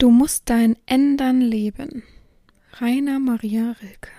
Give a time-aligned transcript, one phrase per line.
[0.00, 2.04] Du musst dein Ändern leben.
[2.74, 4.12] Rainer Maria Rilke.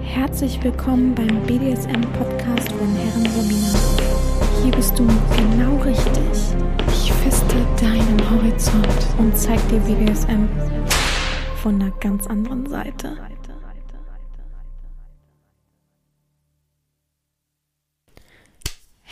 [0.00, 3.74] Herzlich willkommen beim BDSM-Podcast von Herren Romina.
[4.62, 6.56] Hier bist du genau richtig.
[6.88, 10.48] Ich feste deinen Horizont und zeig dir BDSM
[11.62, 13.18] von einer ganz anderen Seite.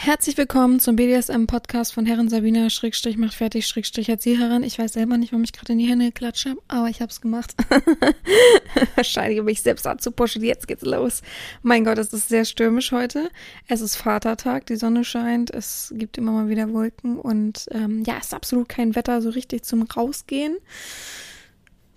[0.05, 4.65] Herzlich willkommen zum BDSM-Podcast von Herren Sabina, Schrägstrich macht fertig, Schrägstrich Erzieherin.
[4.65, 7.13] Ich weiß selber nicht, warum ich gerade in die Hände geklatscht habe, aber ich habe
[7.13, 7.55] es gemacht.
[8.97, 10.43] Wahrscheinlich, um mich selbst anzupuschen.
[10.43, 11.23] Jetzt geht's los.
[11.63, 13.31] Mein Gott, es ist sehr stürmisch heute.
[13.69, 18.17] Es ist Vatertag, die Sonne scheint, es gibt immer mal wieder Wolken und ähm, ja,
[18.19, 20.57] es ist absolut kein Wetter so richtig zum Rausgehen.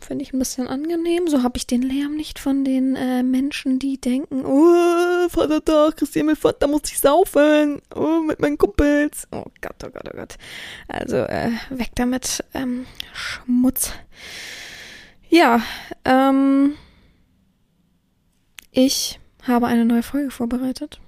[0.05, 1.27] Finde ich ein bisschen angenehm.
[1.27, 6.27] So habe ich den Lärm nicht von den äh, Menschen, die denken, oh, Vatertag, Christian
[6.27, 7.81] mit Vater muss ich saufen.
[7.95, 9.27] Oh, mit meinen Kumpels.
[9.31, 10.35] Oh Gott, oh Gott, oh Gott.
[10.87, 12.43] Also, äh, weg damit.
[12.53, 13.93] Ähm, Schmutz.
[15.27, 15.61] Ja,
[16.03, 16.75] ähm,
[18.69, 20.99] ich habe eine neue Folge vorbereitet.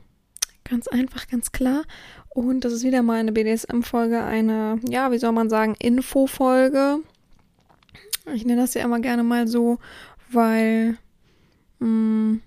[0.63, 1.83] Ganz einfach, ganz klar.
[2.29, 7.03] Und das ist wieder mal eine BDSM-Folge, eine, ja, wie soll man sagen, Info-Folge
[8.33, 9.79] ich nenne das ja immer gerne mal so,
[10.29, 10.97] weil,
[11.79, 12.41] mh, mm,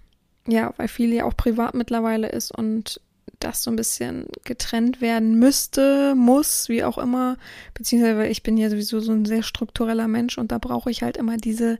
[0.49, 3.01] ja, weil viel ja auch privat mittlerweile ist und
[3.39, 7.37] das so ein bisschen getrennt werden müsste, muss, wie auch immer,
[7.75, 11.03] beziehungsweise weil ich bin ja sowieso so ein sehr struktureller Mensch und da brauche ich
[11.03, 11.79] halt immer diese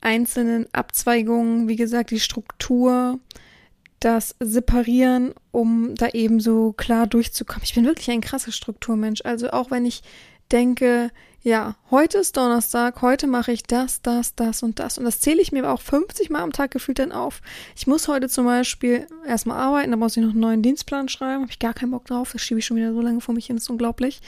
[0.00, 3.18] einzelnen Abzweigungen, wie gesagt, die Struktur,
[4.00, 7.62] das Separieren, um da eben so klar durchzukommen.
[7.64, 9.22] Ich bin wirklich ein krasser Strukturmensch.
[9.24, 10.02] Also auch wenn ich
[10.50, 11.10] denke,
[11.44, 14.96] ja, heute ist Donnerstag, heute mache ich das, das, das und das.
[14.96, 17.42] Und das zähle ich mir auch 50 Mal am Tag gefühlt dann auf.
[17.76, 21.42] Ich muss heute zum Beispiel erstmal arbeiten, da muss ich noch einen neuen Dienstplan schreiben,
[21.42, 23.46] habe ich gar keinen Bock drauf, das schiebe ich schon wieder so lange vor mich
[23.46, 24.22] hin, das ist unglaublich.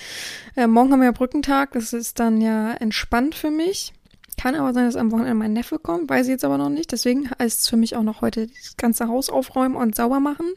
[0.57, 3.95] Äh, morgen haben wir ja Brückentag, das ist dann ja entspannt für mich.
[4.37, 6.93] Kann aber sein, dass am Wochenende mein Neffe kommt, weiß ich jetzt aber noch nicht.
[6.93, 10.53] Deswegen heißt es für mich auch noch heute das ganze Haus aufräumen und sauber machen.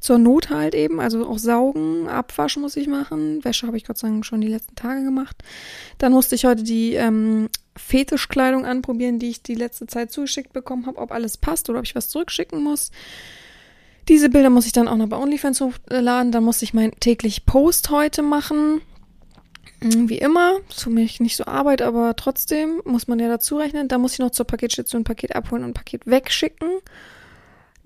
[0.00, 3.44] Zur Not halt eben, also auch saugen, abwaschen muss ich machen.
[3.44, 5.36] Wäsche habe ich Gott sei Dank schon die letzten Tage gemacht.
[5.98, 10.86] Dann musste ich heute die ähm, Fetischkleidung anprobieren, die ich die letzte Zeit zugeschickt bekommen
[10.86, 12.90] habe, ob alles passt oder ob ich was zurückschicken muss.
[14.08, 16.30] Diese Bilder muss ich dann auch noch bei OnlyFans hochladen.
[16.30, 18.80] Dann muss ich mein täglich Post heute machen.
[19.82, 23.88] Mhm, wie immer, für mich nicht so Arbeit, aber trotzdem muss man ja dazu rechnen.
[23.88, 26.68] Da muss ich noch zur Paketstation Paket abholen und ein Paket wegschicken.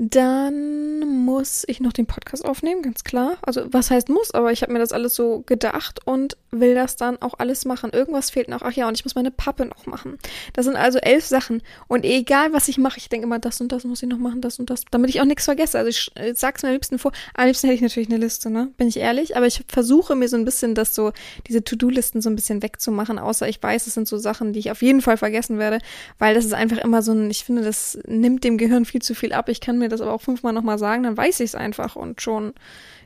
[0.03, 3.37] Dann muss ich noch den Podcast aufnehmen, ganz klar.
[3.43, 6.97] Also was heißt muss, aber ich habe mir das alles so gedacht und will das
[6.97, 7.91] dann auch alles machen.
[7.93, 8.63] Irgendwas fehlt noch.
[8.63, 10.17] Ach ja, und ich muss meine Pappe noch machen.
[10.55, 11.63] Das sind also elf Sachen.
[11.87, 14.41] Und egal, was ich mache, ich denke immer, das und das muss ich noch machen,
[14.41, 15.77] das und das, damit ich auch nichts vergesse.
[15.77, 17.13] Also ich, ich sag's mir am liebsten vor.
[17.35, 18.71] Am liebsten hätte ich natürlich eine Liste, ne?
[18.79, 19.37] Bin ich ehrlich.
[19.37, 21.13] Aber ich versuche mir so ein bisschen das so,
[21.47, 24.71] diese To-Do-Listen so ein bisschen wegzumachen, außer ich weiß, es sind so Sachen, die ich
[24.71, 25.79] auf jeden Fall vergessen werde,
[26.19, 29.15] weil das ist einfach immer so ein, ich finde, das nimmt dem Gehirn viel zu
[29.15, 29.51] viel ab.
[29.51, 32.21] Ich kann mir das aber auch fünfmal nochmal sagen, dann weiß ich es einfach und
[32.23, 32.55] schon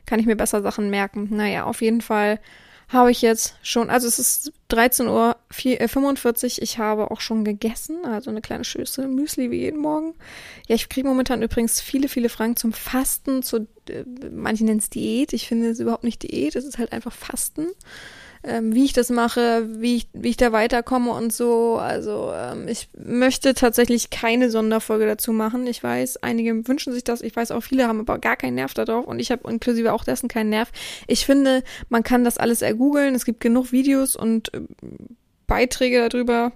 [0.05, 1.29] kann ich mir besser Sachen merken.
[1.31, 2.39] Naja, auf jeden Fall
[2.87, 8.05] habe ich jetzt schon, also es ist 13 Uhr 45, ich habe auch schon gegessen,
[8.05, 10.13] also eine kleine Schüssel Müsli wie jeden Morgen.
[10.67, 14.89] Ja, ich kriege momentan übrigens viele, viele Fragen zum Fasten, zu, äh, manche nennen es
[14.91, 17.67] Diät, ich finde es überhaupt nicht Diät, es ist halt einfach Fasten
[18.45, 21.77] ähm, wie ich das mache, wie ich, wie ich da weiterkomme und so.
[21.77, 25.65] Also ähm, ich möchte tatsächlich keine Sonderfolge dazu machen.
[25.67, 27.21] Ich weiß, einige wünschen sich das.
[27.21, 30.03] Ich weiß auch, viele haben aber gar keinen Nerv darauf und ich habe inklusive auch
[30.03, 30.71] dessen keinen Nerv.
[31.07, 33.15] Ich finde, man kann das alles ergoogeln.
[33.15, 34.61] Es gibt genug Videos und äh,
[35.47, 36.51] Beiträge darüber.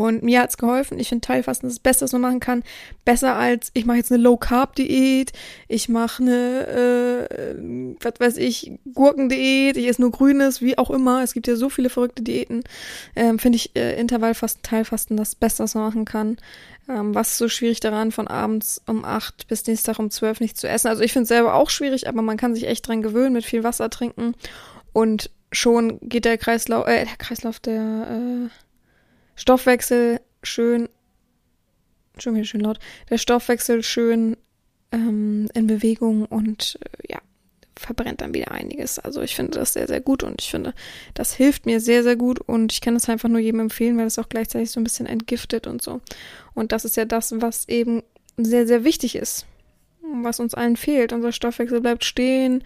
[0.00, 0.98] Und mir hat's geholfen.
[0.98, 2.62] Ich finde Teilfasten das Beste, was man machen kann.
[3.04, 5.30] Besser als, ich mache jetzt eine Low-Carb-Diät,
[5.68, 11.22] ich mache eine, äh, was weiß ich, Gurkendiät, ich esse nur Grünes, wie auch immer.
[11.22, 12.64] Es gibt ja so viele verrückte Diäten.
[13.14, 16.38] Ähm, finde ich äh, Intervallfasten, Teilfasten das Beste, was man machen kann.
[16.88, 20.56] Ähm, was ist so schwierig daran, von abends um acht bis Dienstag um zwölf nicht
[20.56, 20.88] zu essen?
[20.88, 23.44] Also ich finde es selber auch schwierig, aber man kann sich echt dran gewöhnen, mit
[23.44, 24.34] viel Wasser trinken.
[24.94, 28.69] Und schon geht der Kreislauf, äh, der Kreislauf, der, äh,
[29.40, 30.90] Stoffwechsel schön,
[32.18, 32.78] schon wieder schön laut,
[33.08, 34.36] der Stoffwechsel schön
[34.92, 37.18] ähm, in Bewegung und äh, ja,
[37.74, 38.98] verbrennt dann wieder einiges.
[38.98, 40.74] Also ich finde das sehr, sehr gut und ich finde,
[41.14, 44.06] das hilft mir sehr, sehr gut und ich kann es einfach nur jedem empfehlen, weil
[44.06, 46.02] es auch gleichzeitig so ein bisschen entgiftet und so.
[46.52, 48.02] Und das ist ja das, was eben
[48.36, 49.46] sehr, sehr wichtig ist,
[50.22, 51.14] was uns allen fehlt.
[51.14, 52.62] Unser Stoffwechsel bleibt stehen,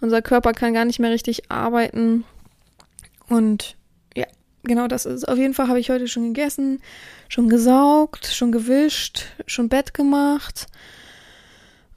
[0.00, 2.24] unser Körper kann gar nicht mehr richtig arbeiten
[3.28, 3.76] und
[4.66, 5.26] genau das ist.
[5.26, 6.80] Auf jeden Fall habe ich heute schon gegessen,
[7.28, 10.66] schon gesaugt, schon gewischt, schon Bett gemacht,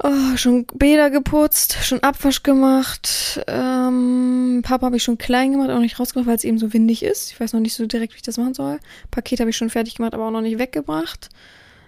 [0.03, 5.79] oh, schon Bäder geputzt, schon Abwasch gemacht, ähm, Papa habe ich schon klein gemacht, auch
[5.79, 7.31] nicht rausgebracht, weil es eben so windig ist.
[7.31, 8.79] Ich weiß noch nicht so direkt, wie ich das machen soll.
[9.11, 11.29] Paket habe ich schon fertig gemacht, aber auch noch nicht weggebracht.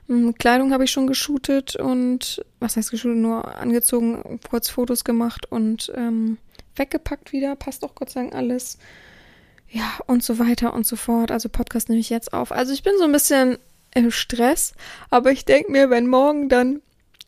[0.10, 3.18] Ähm, Kleidung habe ich schon geshootet und was heißt geshootet?
[3.18, 6.38] Nur angezogen, kurz Fotos gemacht und ähm,
[6.76, 7.56] weggepackt wieder.
[7.56, 8.78] Passt auch Gott sei Dank alles.
[9.72, 11.32] Ja, und so weiter und so fort.
[11.32, 12.52] Also Podcast nehme ich jetzt auf.
[12.52, 13.58] Also ich bin so ein bisschen
[13.96, 14.74] im Stress,
[15.10, 16.82] aber ich denke mir, wenn morgen dann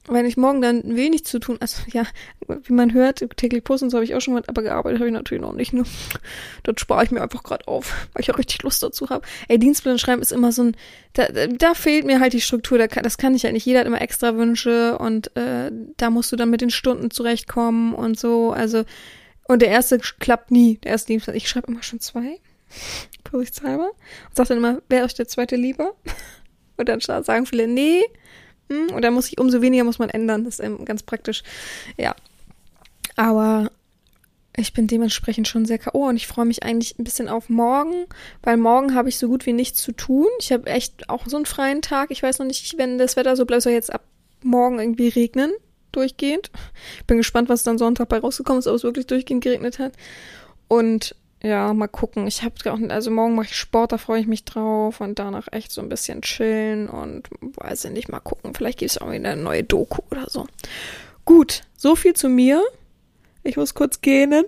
[0.09, 2.03] wenn ich morgen dann wenig zu tun, also ja,
[2.47, 5.13] wie man hört, täglich posten, so habe ich auch schon mal, aber gearbeitet habe ich
[5.13, 5.71] natürlich noch nicht.
[5.71, 5.85] Nur
[6.63, 9.25] das spare ich mir einfach gerade auf, weil ich auch richtig Lust dazu habe.
[9.47, 10.77] Ey, Dienstplan schreiben ist immer so ein,
[11.13, 13.65] da, da fehlt mir halt die Struktur, da das kann ich halt nicht.
[13.65, 17.93] Jeder hat immer extra Wünsche und äh, da musst du dann mit den Stunden zurechtkommen
[17.93, 18.51] und so.
[18.51, 18.83] Also,
[19.53, 21.37] und der erste klappt nie, der erste Dienstplan.
[21.37, 22.39] Ich schreibe immer schon zwei,
[23.29, 25.93] vorsichtshalber, und sage dann immer, wer euch der zweite lieber?
[26.75, 28.01] Und dann sagen viele, nee,
[28.67, 30.43] hm, und dann muss ich, umso weniger muss man ändern.
[30.43, 31.43] Das ist ähm, ganz praktisch.
[31.97, 32.15] Ja.
[33.15, 33.69] Aber
[34.55, 36.07] ich bin dementsprechend schon sehr K.O.
[36.07, 38.05] und ich freue mich eigentlich ein bisschen auf morgen,
[38.41, 40.27] weil morgen habe ich so gut wie nichts zu tun.
[40.39, 42.11] Ich habe echt auch so einen freien Tag.
[42.11, 44.03] Ich weiß noch nicht, wenn das Wetter so bleibt, soll jetzt ab
[44.43, 45.51] morgen irgendwie regnen,
[45.95, 46.51] durchgehend.
[46.97, 49.93] Ich bin gespannt, was dann Sonntag bei rausgekommen ist, ob es wirklich durchgehend geregnet hat.
[50.67, 52.25] Und ja, mal gucken.
[52.25, 55.47] Ich habe auch, also morgen mache ich Sport, da freue ich mich drauf und danach
[55.51, 58.53] echt so ein bisschen chillen und weiß ich nicht, mal gucken.
[58.53, 60.47] Vielleicht gibt es auch wieder eine neue Doku oder so.
[61.25, 62.63] Gut, so viel zu mir.
[63.43, 64.45] Ich muss kurz gähnen.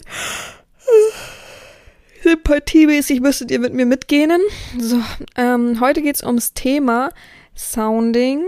[2.23, 4.41] Sympathiemäßig müsstet ihr mit mir mitgähnen.
[4.79, 5.01] So,
[5.35, 7.11] ähm, heute geht's ums Thema
[7.55, 8.43] Sounding.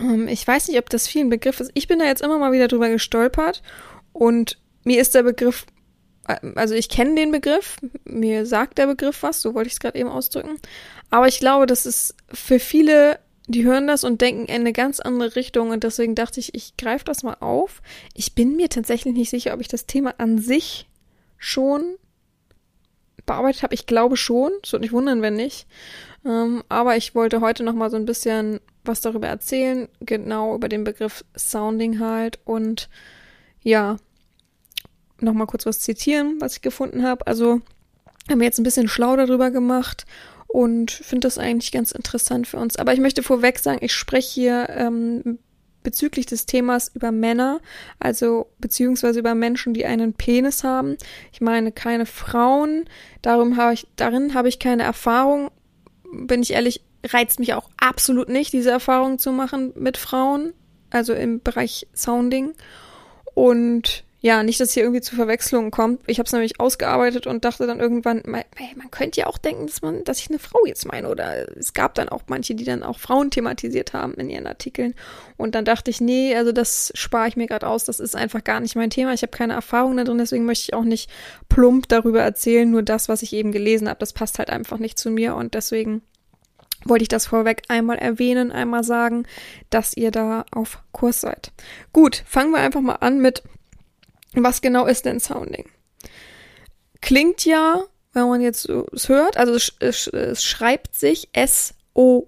[0.00, 1.70] Ähm, ich weiß nicht, ob das viel ein Begriff ist.
[1.74, 3.62] Ich bin da jetzt immer mal wieder drüber gestolpert
[4.12, 5.66] und mir ist der Begriff
[6.24, 9.98] also ich kenne den Begriff, mir sagt der Begriff was, so wollte ich es gerade
[9.98, 10.58] eben ausdrücken.
[11.10, 13.18] Aber ich glaube, das ist für viele,
[13.48, 16.76] die hören das und denken in eine ganz andere Richtung und deswegen dachte ich, ich
[16.76, 17.82] greife das mal auf.
[18.14, 20.88] Ich bin mir tatsächlich nicht sicher, ob ich das Thema an sich
[21.38, 21.96] schon
[23.26, 23.74] bearbeitet habe.
[23.74, 25.66] Ich glaube schon, es würde mich wundern, wenn nicht.
[26.24, 30.68] Ähm, aber ich wollte heute noch mal so ein bisschen was darüber erzählen, genau über
[30.68, 32.88] den Begriff Sounding halt und
[33.62, 33.96] ja,
[35.20, 37.26] noch mal kurz was zitieren, was ich gefunden habe.
[37.26, 37.60] Also
[38.28, 40.04] haben wir jetzt ein bisschen schlau darüber gemacht
[40.48, 42.76] und finde das eigentlich ganz interessant für uns.
[42.76, 45.38] Aber ich möchte vorweg sagen, ich spreche hier ähm,
[45.82, 47.60] bezüglich des Themas über Männer,
[47.98, 50.96] also beziehungsweise über Menschen, die einen Penis haben.
[51.32, 52.84] Ich meine keine Frauen.
[53.22, 55.50] Darum habe ich, darin habe ich keine Erfahrung.
[56.12, 60.52] Bin ich ehrlich, reizt mich auch absolut nicht, diese Erfahrung zu machen mit Frauen,
[60.90, 62.52] also im Bereich Sounding.
[63.34, 66.00] Und ja, nicht, dass hier irgendwie zu Verwechslungen kommt.
[66.06, 68.22] Ich habe es nämlich ausgearbeitet und dachte dann irgendwann,
[68.54, 71.08] hey, man könnte ja auch denken, dass man, dass ich eine Frau jetzt meine.
[71.08, 74.94] Oder es gab dann auch manche, die dann auch Frauen thematisiert haben in ihren Artikeln.
[75.36, 77.84] Und dann dachte ich, nee, also das spare ich mir gerade aus.
[77.84, 79.12] Das ist einfach gar nicht mein Thema.
[79.12, 81.10] Ich habe keine Erfahrung da drin, deswegen möchte ich auch nicht
[81.48, 82.70] plump darüber erzählen.
[82.70, 85.54] Nur das, was ich eben gelesen habe, das passt halt einfach nicht zu mir und
[85.54, 86.00] deswegen
[86.84, 89.26] wollte ich das vorweg einmal erwähnen, einmal sagen,
[89.70, 91.52] dass ihr da auf Kurs seid.
[91.92, 93.42] Gut, fangen wir einfach mal an mit
[94.34, 95.66] was genau ist denn Sounding?
[97.00, 97.82] Klingt ja,
[98.12, 102.18] wenn man jetzt es hört, also es, es, es schreibt sich S-O-U-N-D-I-N-G.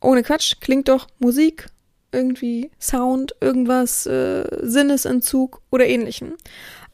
[0.00, 1.66] Ohne Quatsch, klingt doch Musik,
[2.12, 6.34] irgendwie Sound, irgendwas, äh, Sinnesentzug oder ähnlichem.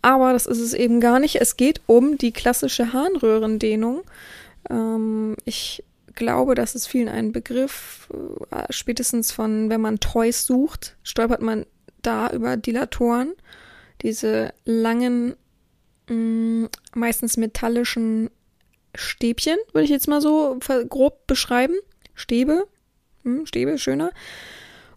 [0.03, 1.41] Aber das ist es eben gar nicht.
[1.41, 4.03] Es geht um die klassische Harnröhrendehnung.
[4.69, 5.85] Ähm, ich
[6.15, 8.09] glaube, das ist vielen ein Begriff.
[8.51, 11.67] Äh, spätestens von, wenn man Toys sucht, stolpert man
[12.03, 13.35] da über Dilatoren.
[14.03, 15.37] Diese langen,
[16.09, 18.31] mh, mm, meistens metallischen
[18.95, 20.59] Stäbchen, würde ich jetzt mal so
[20.89, 21.75] grob beschreiben.
[22.15, 22.65] Stäbe,
[23.23, 24.11] hm, Stäbe, schöner.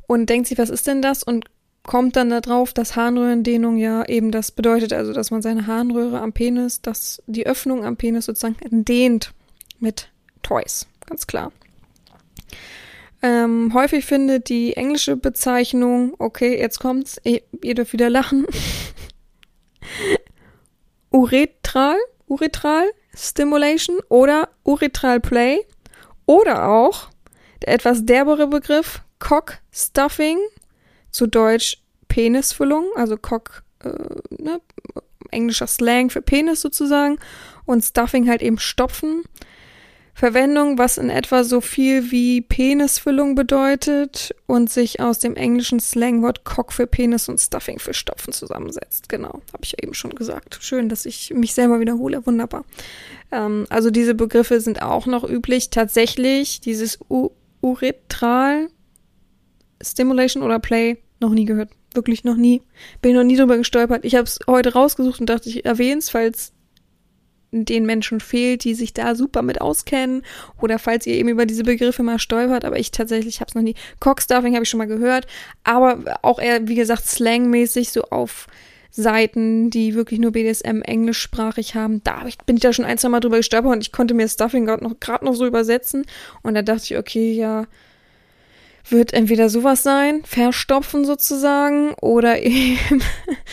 [0.08, 1.24] Und denkt sich, was ist denn das?
[1.24, 1.46] Und
[1.86, 6.34] kommt dann darauf, dass Harnröhrendehnung ja eben das bedeutet, also dass man seine Harnröhre am
[6.34, 9.34] Penis, dass die Öffnung am Penis sozusagen dehnt
[9.80, 10.10] mit
[10.42, 11.52] Toys ganz klar.
[13.22, 18.46] Ähm, häufig findet die englische Bezeichnung, okay, jetzt kommt's, ihr, ihr dürft wieder lachen.
[21.12, 21.98] Uretral,
[22.28, 25.60] Uretral Stimulation oder Uretral Play
[26.25, 27.10] oder auch
[27.62, 30.40] der etwas derbere Begriff Cock Stuffing,
[31.13, 31.77] zu Deutsch
[32.10, 33.89] Penisfüllung, also Cock, äh,
[34.41, 34.60] ne,
[35.32, 37.17] englischer Slang für Penis sozusagen
[37.65, 39.24] und Stuffing halt eben Stopfen.
[40.15, 46.43] Verwendung, was in etwa so viel wie Penisfüllung bedeutet und sich aus dem englischen Slangwort
[46.43, 49.10] Cock für Penis und Stuffing für Stopfen zusammensetzt.
[49.10, 50.60] Genau, habe ich ja eben schon gesagt.
[50.62, 52.27] Schön, dass ich mich selber wiederhole.
[52.27, 52.63] Wunderbar.
[53.32, 55.72] Ähm, also diese Begriffe sind auch noch üblich.
[55.72, 58.67] Tatsächlich dieses U Uretral
[59.84, 61.70] Stimulation oder Play noch nie gehört.
[61.94, 62.62] Wirklich noch nie.
[63.02, 64.04] Bin noch nie drüber gestolpert.
[64.06, 66.54] Ich habe es heute rausgesucht und dachte, ich erwähne es, falls
[67.54, 70.24] den Menschen fehlt, die sich da super mit auskennen
[70.60, 73.62] oder falls ihr eben über diese Begriffe mal stolpert, aber ich tatsächlich habe es noch
[73.62, 73.75] nie.
[74.00, 75.28] Cockstuffing habe ich schon mal gehört,
[75.63, 78.48] aber auch eher, wie gesagt, slangmäßig so auf
[78.90, 82.04] Seiten, die wirklich nur BDSM englischsprachig haben.
[82.04, 84.66] Da bin ich da schon ein, zwei Mal drüber gestolpert und ich konnte mir Stuffing
[84.66, 86.06] gerade noch, grad noch so übersetzen
[86.42, 87.66] und da dachte ich, okay, ja,
[88.90, 93.02] wird entweder sowas sein, verstopfen sozusagen, oder eben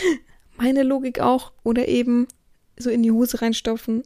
[0.56, 2.26] meine Logik auch, oder eben
[2.78, 4.02] so in die Hose reinstopfen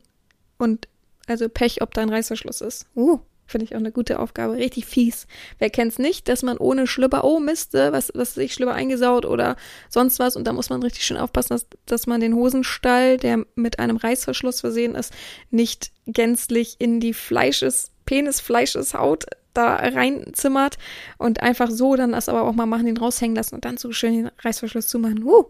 [0.58, 0.88] und
[1.26, 2.86] also Pech, ob da ein Reißverschluss ist.
[2.94, 4.54] Uh, finde ich auch eine gute Aufgabe.
[4.54, 5.26] Richtig fies.
[5.58, 9.24] Wer kennt's nicht, dass man ohne Schlüpper, oh Mist, äh, was, was sich Schlüpper eingesaut
[9.24, 9.56] oder
[9.88, 13.44] sonst was und da muss man richtig schön aufpassen, dass, dass man den Hosenstall, der
[13.54, 15.12] mit einem Reißverschluss versehen ist,
[15.50, 20.78] nicht gänzlich in die Fleisches, Penisfleischeshaut da reinzimmert
[21.18, 23.92] und einfach so dann das aber auch mal machen, den raushängen lassen und dann so
[23.92, 25.22] schön den Reißverschluss zumachen.
[25.24, 25.44] Uh,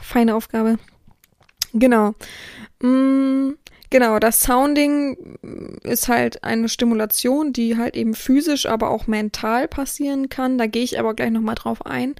[0.00, 0.78] feine Aufgabe.
[1.72, 2.14] Genau.
[2.82, 3.52] Mm,
[3.90, 5.38] genau, das Sounding
[5.82, 10.58] ist halt eine Stimulation, die halt eben physisch, aber auch mental passieren kann.
[10.58, 12.14] Da gehe ich aber gleich nochmal drauf ein,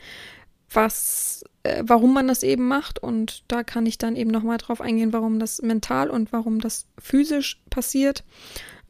[0.72, 3.02] was, äh, warum man das eben macht.
[3.02, 6.86] Und da kann ich dann eben nochmal drauf eingehen, warum das mental und warum das
[6.98, 8.24] physisch passiert.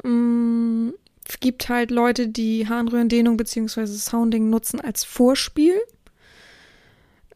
[0.02, 0.90] Mm,
[1.38, 3.86] gibt halt Leute, die Harnröhrendehnung bzw.
[3.86, 5.74] Sounding nutzen als Vorspiel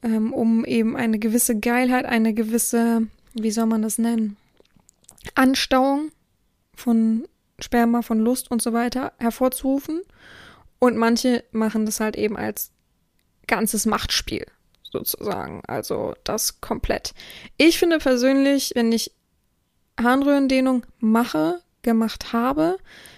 [0.04, 4.36] ähm, um eben eine gewisse Geilheit, eine gewisse, wie soll man das nennen,
[5.34, 6.12] Anstauung
[6.76, 7.26] von
[7.58, 10.02] Sperma, von Lust und so weiter hervorzurufen.
[10.78, 12.70] Und manche machen das halt eben als
[13.46, 14.46] ganzes Machtspiel
[14.82, 15.62] sozusagen.
[15.66, 17.14] Also das komplett.
[17.56, 19.12] Ich finde persönlich, wenn ich
[19.98, 22.76] Harnröhrendehnung mache, gemacht habe,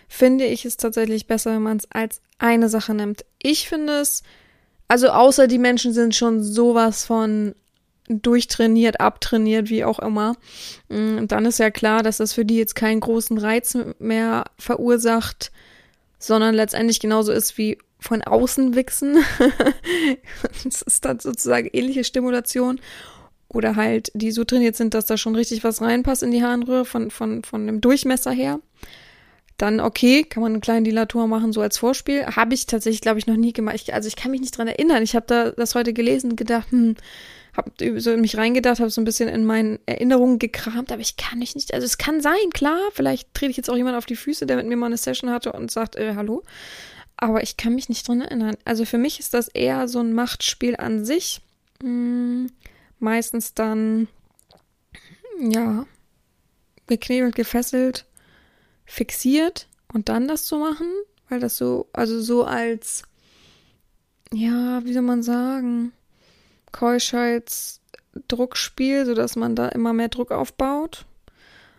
[0.09, 3.25] finde ich es tatsächlich besser, wenn man es als eine Sache nimmt.
[3.39, 4.23] Ich finde es
[4.89, 7.55] also außer die Menschen sind schon sowas von
[8.09, 10.37] durchtrainiert, abtrainiert, wie auch immer.
[10.89, 15.51] Mm, dann ist ja klar, dass das für die jetzt keinen großen Reiz mehr verursacht,
[16.21, 19.19] sondern letztendlich genauso ist wie von außen wichsen.
[20.65, 22.81] das ist dann sozusagen ähnliche Stimulation.
[23.49, 26.85] Oder halt, die so trainiert sind, dass da schon richtig was reinpasst in die Harnröhre
[26.85, 28.61] von, von, von dem Durchmesser her
[29.57, 32.27] dann okay, kann man einen kleinen Dilator machen, so als Vorspiel.
[32.27, 33.77] Habe ich tatsächlich, glaube ich, noch nie gemacht.
[33.77, 35.03] Ich, also ich kann mich nicht dran erinnern.
[35.03, 36.97] Ich habe da das heute gelesen und gedacht, hm,
[37.57, 41.17] habe so in mich reingedacht, habe so ein bisschen in meinen Erinnerungen gekramt, aber ich
[41.17, 41.73] kann mich nicht.
[41.73, 42.79] Also es kann sein, klar.
[42.93, 45.31] Vielleicht trete ich jetzt auch jemand auf die Füße, der mit mir mal eine Session
[45.31, 46.43] hatte und sagt, äh, hallo.
[47.17, 48.57] Aber ich kann mich nicht dran erinnern.
[48.67, 51.41] Also für mich ist das eher so ein Machtspiel an sich.
[51.83, 52.51] Hm,
[52.99, 54.09] meistens dann,
[55.41, 55.87] ja,
[56.87, 58.05] geknebelt, gefesselt
[58.87, 60.87] fixiert und dann das zu machen,
[61.29, 63.03] weil das so, also so als,
[64.33, 65.93] ja, wie soll man sagen,
[66.73, 71.05] Keuschheitsdruckspiel, sodass man da immer mehr Druck aufbaut.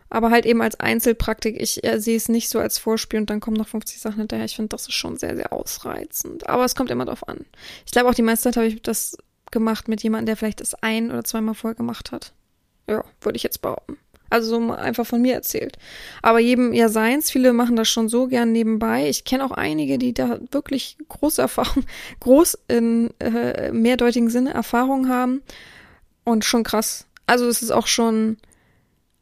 [0.10, 1.62] Aber halt eben als Einzelpraktik.
[1.62, 4.46] Ich äh, sehe es nicht so als Vorspiel und dann kommen noch 50 Sachen hinterher.
[4.46, 6.48] Ich finde, das ist schon sehr, sehr ausreizend.
[6.48, 7.46] Aber es kommt immer drauf an.
[7.86, 9.18] Ich glaube auch die meiste Zeit habe ich das
[9.52, 12.32] gemacht mit jemandem, der vielleicht das ein- oder zweimal voll gemacht hat.
[12.90, 13.98] Ja, würde ich jetzt behaupten.
[14.30, 15.78] Also so einfach von mir erzählt.
[16.22, 17.32] Aber jedem ja seins.
[17.32, 19.10] Viele machen das schon so gern nebenbei.
[19.10, 21.84] Ich kenne auch einige, die da wirklich große Erfahrung,
[22.20, 25.42] groß in äh, mehrdeutigen Sinne Erfahrung haben.
[26.24, 27.06] Und schon krass.
[27.26, 28.38] Also es ist auch schon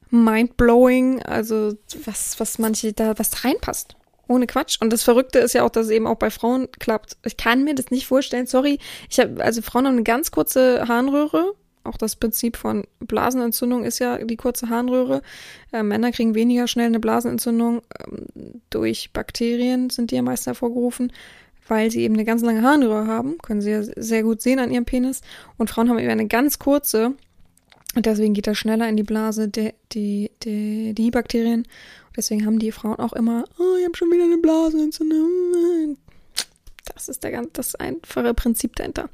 [0.10, 1.22] mindblowing.
[1.24, 1.74] Also
[2.06, 3.96] was, was manche da, was da reinpasst.
[4.28, 4.82] Ohne Quatsch.
[4.82, 7.18] Und das Verrückte ist ja auch, dass es eben auch bei Frauen klappt.
[7.24, 8.48] Ich kann mir das nicht vorstellen.
[8.48, 8.80] Sorry.
[9.10, 11.54] Ich habe, also Frauen haben eine ganz kurze Harnröhre
[11.86, 15.22] auch das Prinzip von Blasenentzündung ist ja die kurze Harnröhre.
[15.72, 17.82] Äh, Männer kriegen weniger schnell eine Blasenentzündung.
[18.00, 21.12] Ähm, durch Bakterien sind die ja meist hervorgerufen,
[21.68, 23.38] weil sie eben eine ganz lange Harnröhre haben.
[23.40, 25.22] Können sie ja sehr gut sehen an ihrem Penis.
[25.58, 27.14] Und Frauen haben eben eine ganz kurze.
[27.96, 31.66] Und deswegen geht das schneller in die Blase, die, die, die, die Bakterien.
[32.18, 35.98] deswegen haben die Frauen auch immer, oh, ich habe schon wieder eine Blasenentzündung.
[36.94, 39.10] Das ist der ganz, das einfache Prinzip dahinter.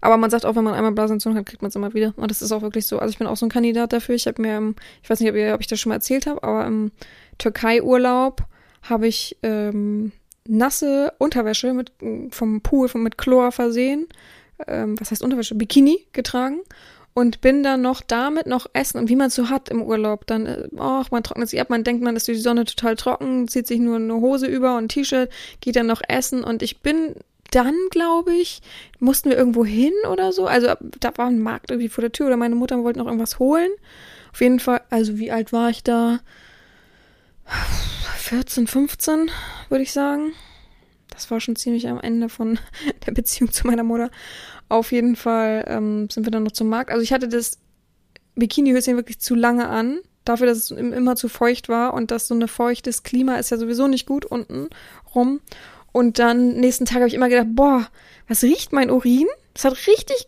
[0.00, 2.12] Aber man sagt auch, wenn man einmal Blasenentzündung hat, kriegt man es immer wieder.
[2.16, 2.98] Und das ist auch wirklich so.
[2.98, 4.14] Also ich bin auch so ein Kandidat dafür.
[4.14, 6.42] Ich habe mir, ich weiß nicht, ob, ihr, ob ich das schon mal erzählt habe,
[6.42, 6.90] aber im
[7.38, 8.42] Türkei-Urlaub
[8.82, 10.12] habe ich ähm,
[10.46, 11.92] nasse Unterwäsche mit,
[12.30, 14.06] vom Pool von, mit Chlor versehen.
[14.66, 15.54] Ähm, was heißt Unterwäsche?
[15.54, 16.60] Bikini getragen.
[17.14, 18.98] Und bin dann noch damit noch essen.
[18.98, 21.68] Und wie man es so hat im Urlaub, dann, äh, oh, man trocknet sich ab,
[21.68, 24.76] man denkt, man ist durch die Sonne total trocken, zieht sich nur eine Hose über
[24.76, 26.44] und ein T-Shirt, geht dann noch essen.
[26.44, 27.16] Und ich bin
[27.50, 28.60] dann, glaube ich,
[28.98, 30.46] mussten wir irgendwo hin oder so.
[30.46, 30.68] Also
[31.00, 33.70] da war ein Markt irgendwie vor der Tür oder meine Mutter wollte noch irgendwas holen.
[34.32, 36.20] Auf jeden Fall, also wie alt war ich da?
[38.18, 39.30] 14, 15,
[39.68, 40.32] würde ich sagen.
[41.10, 42.58] Das war schon ziemlich am Ende von
[43.06, 44.10] der Beziehung zu meiner Mutter.
[44.68, 46.90] Auf jeden Fall ähm, sind wir dann noch zum Markt.
[46.90, 47.58] Also ich hatte das
[48.36, 52.34] Bikini-Höschen wirklich zu lange an, dafür, dass es immer zu feucht war und dass so
[52.34, 54.68] ein feuchtes Klima ist ja sowieso nicht gut unten
[55.14, 55.40] rum.
[55.92, 57.88] Und dann nächsten Tag habe ich immer gedacht, boah,
[58.28, 59.26] was riecht mein Urin?
[59.54, 60.26] Das hat richtig,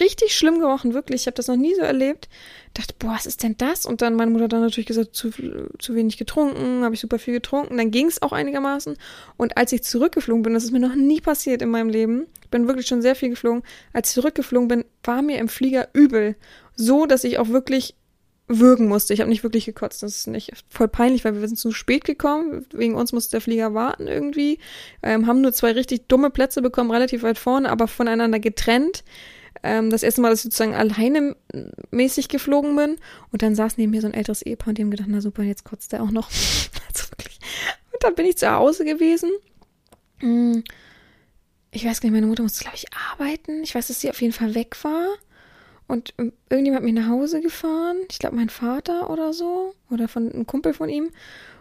[0.00, 1.22] richtig schlimm gerochen, wirklich.
[1.22, 2.28] Ich habe das noch nie so erlebt.
[2.74, 3.86] Dachte, boah, was ist denn das?
[3.86, 5.30] Und dann meine Mutter dann natürlich gesagt, zu,
[5.78, 7.76] zu wenig getrunken, habe ich super viel getrunken.
[7.76, 8.96] Dann ging es auch einigermaßen.
[9.36, 12.68] Und als ich zurückgeflogen bin, das ist mir noch nie passiert in meinem Leben, bin
[12.68, 13.62] wirklich schon sehr viel geflogen.
[13.92, 16.36] Als ich zurückgeflogen bin, war mir im Flieger übel.
[16.74, 17.94] So, dass ich auch wirklich
[18.48, 19.12] würgen musste.
[19.12, 20.02] Ich habe nicht wirklich gekotzt.
[20.02, 22.64] Das ist nicht voll peinlich, weil wir sind zu spät gekommen.
[22.72, 24.58] Wegen uns musste der Flieger warten irgendwie.
[25.02, 29.02] Ähm, haben nur zwei richtig dumme Plätze bekommen, relativ weit vorne, aber voneinander getrennt.
[29.62, 31.36] Ähm, das erste Mal, dass ich sozusagen alleine
[31.90, 32.96] mäßig geflogen bin.
[33.32, 35.42] Und dann saß neben mir so ein älteres Ehepaar und die haben gedacht, na super,
[35.42, 36.28] jetzt kotzt der auch noch.
[36.88, 37.40] also wirklich.
[37.92, 39.30] Und dann bin ich zu Hause gewesen.
[40.18, 40.62] Hm.
[41.72, 43.62] Ich weiß gar nicht, meine Mutter musste, glaube ich, arbeiten.
[43.62, 45.08] Ich weiß, dass sie auf jeden Fall weg war.
[45.88, 46.14] Und
[46.48, 47.96] irgendjemand hat mich nach Hause gefahren.
[48.10, 49.74] Ich glaube, mein Vater oder so.
[49.90, 51.10] Oder von einem Kumpel von ihm.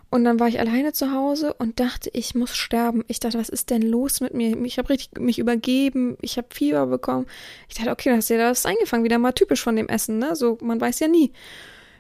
[0.09, 3.03] Und dann war ich alleine zu Hause und dachte, ich muss sterben.
[3.07, 4.55] Ich dachte, was ist denn los mit mir?
[4.63, 6.17] Ich habe richtig mich übergeben.
[6.21, 7.25] Ich habe Fieber bekommen.
[7.67, 9.03] Ich dachte, okay, da hast du ja das eingefangen.
[9.03, 10.35] Wieder mal typisch von dem Essen, ne?
[10.35, 11.31] So, man weiß ja nie.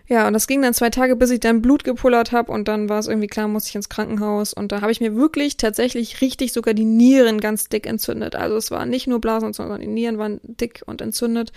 [0.07, 2.89] Ja, und das ging dann zwei Tage, bis ich dann Blut gepullert habe und dann
[2.89, 6.21] war es irgendwie klar, musste ich ins Krankenhaus und da habe ich mir wirklich tatsächlich
[6.21, 8.35] richtig sogar die Nieren ganz dick entzündet.
[8.35, 11.51] Also es war nicht nur Blasen, sondern die Nieren waren dick und entzündet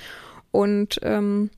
[0.50, 1.50] und ähm,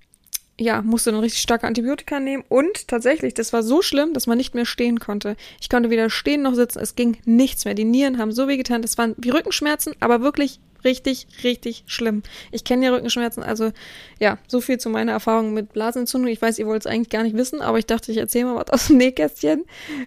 [0.61, 2.45] ja, musste dann richtig starke Antibiotika nehmen.
[2.49, 5.37] Und tatsächlich, das war so schlimm, dass man nicht mehr stehen konnte.
[5.59, 6.81] Ich konnte weder stehen noch sitzen.
[6.81, 7.73] Es ging nichts mehr.
[7.73, 8.83] Die Nieren haben so weh getan.
[8.83, 12.23] Das waren wie Rückenschmerzen, aber wirklich richtig, richtig schlimm.
[12.53, 13.43] Ich kenne ja Rückenschmerzen.
[13.43, 13.73] Also
[14.19, 16.31] ja, so viel zu meiner Erfahrung mit Blasenentzündung.
[16.31, 18.57] Ich weiß, ihr wollt es eigentlich gar nicht wissen, aber ich dachte, ich erzähle mal
[18.57, 19.65] was aus dem Nähkästchen.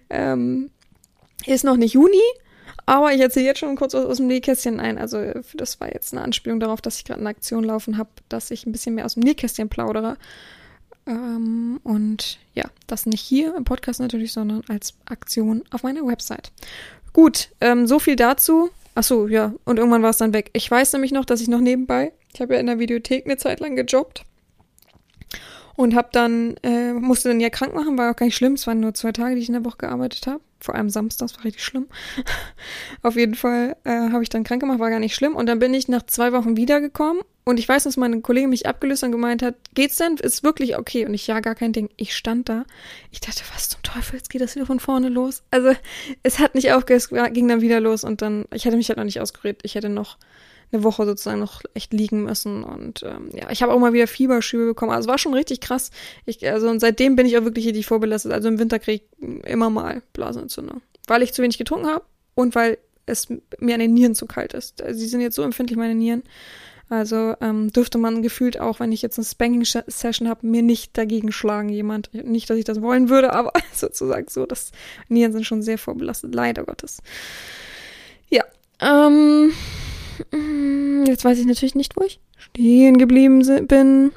[0.08, 0.70] Ähm,
[1.46, 2.22] ist noch nicht Juni,
[2.86, 4.98] aber ich erzähle jetzt schon kurz aus, aus dem Nähkästchen ein.
[4.98, 5.18] Also
[5.54, 8.66] das war jetzt eine Anspielung darauf, dass ich gerade eine Aktion laufen habe, dass ich
[8.66, 10.16] ein bisschen mehr aus dem Nähkästchen plaudere.
[11.06, 16.52] Ähm, und ja, das nicht hier im Podcast natürlich, sondern als Aktion auf meiner Website.
[17.12, 18.70] Gut, ähm, so viel dazu.
[18.94, 20.50] Achso, ja, und irgendwann war es dann weg.
[20.52, 23.36] Ich weiß nämlich noch, dass ich noch nebenbei, ich habe ja in der Videothek eine
[23.36, 24.24] Zeit lang gejobbt
[25.76, 28.54] und habe dann, äh, musste dann ja krank machen, war auch gar nicht schlimm.
[28.54, 30.40] Es waren nur zwei Tage, die ich in der Woche gearbeitet habe.
[30.60, 31.88] Vor allem samstags war richtig schlimm.
[33.02, 35.34] Auf jeden Fall äh, habe ich dann krank gemacht, war gar nicht schlimm.
[35.34, 37.22] Und dann bin ich nach zwei Wochen wiedergekommen.
[37.44, 40.16] Und ich weiß, dass meine Kollegin mich abgelöst und gemeint hat, geht's denn?
[40.16, 41.04] Ist wirklich okay?
[41.04, 41.90] Und ich, ja, gar kein Ding.
[41.96, 42.64] Ich stand da.
[43.10, 45.42] Ich dachte, was zum Teufel, jetzt geht das wieder von vorne los.
[45.50, 45.72] Also,
[46.22, 48.02] es hat nicht aufgehört, ging dann wieder los.
[48.02, 49.60] Und dann, ich hatte mich halt noch nicht ausgerührt.
[49.62, 50.16] Ich hätte noch
[50.72, 52.64] eine Woche sozusagen noch echt liegen müssen.
[52.64, 54.92] Und ähm, ja, ich habe auch mal wieder Fieberschübe bekommen.
[54.92, 55.90] Also war schon richtig krass.
[56.26, 58.32] Ich, also und seitdem bin ich auch wirklich richtig vorbelastet.
[58.32, 60.80] Also im Winter kriege ich immer mal Blasenentzündung.
[61.06, 64.54] Weil ich zu wenig getrunken habe und weil es mir an den Nieren zu kalt
[64.54, 64.82] ist.
[64.82, 66.22] Also, sie sind jetzt so empfindlich, meine Nieren.
[66.90, 71.32] Also ähm, dürfte man gefühlt auch, wenn ich jetzt eine Spanking-Session habe, mir nicht dagegen
[71.32, 72.12] schlagen, jemand.
[72.12, 74.70] Nicht, dass ich das wollen würde, aber sozusagen so, dass
[75.08, 77.02] Nieren sind schon sehr vorbelastet, leider Gottes.
[78.28, 78.44] Ja,
[78.80, 79.52] ähm,
[81.06, 84.12] jetzt weiß ich natürlich nicht, wo ich stehen geblieben bin.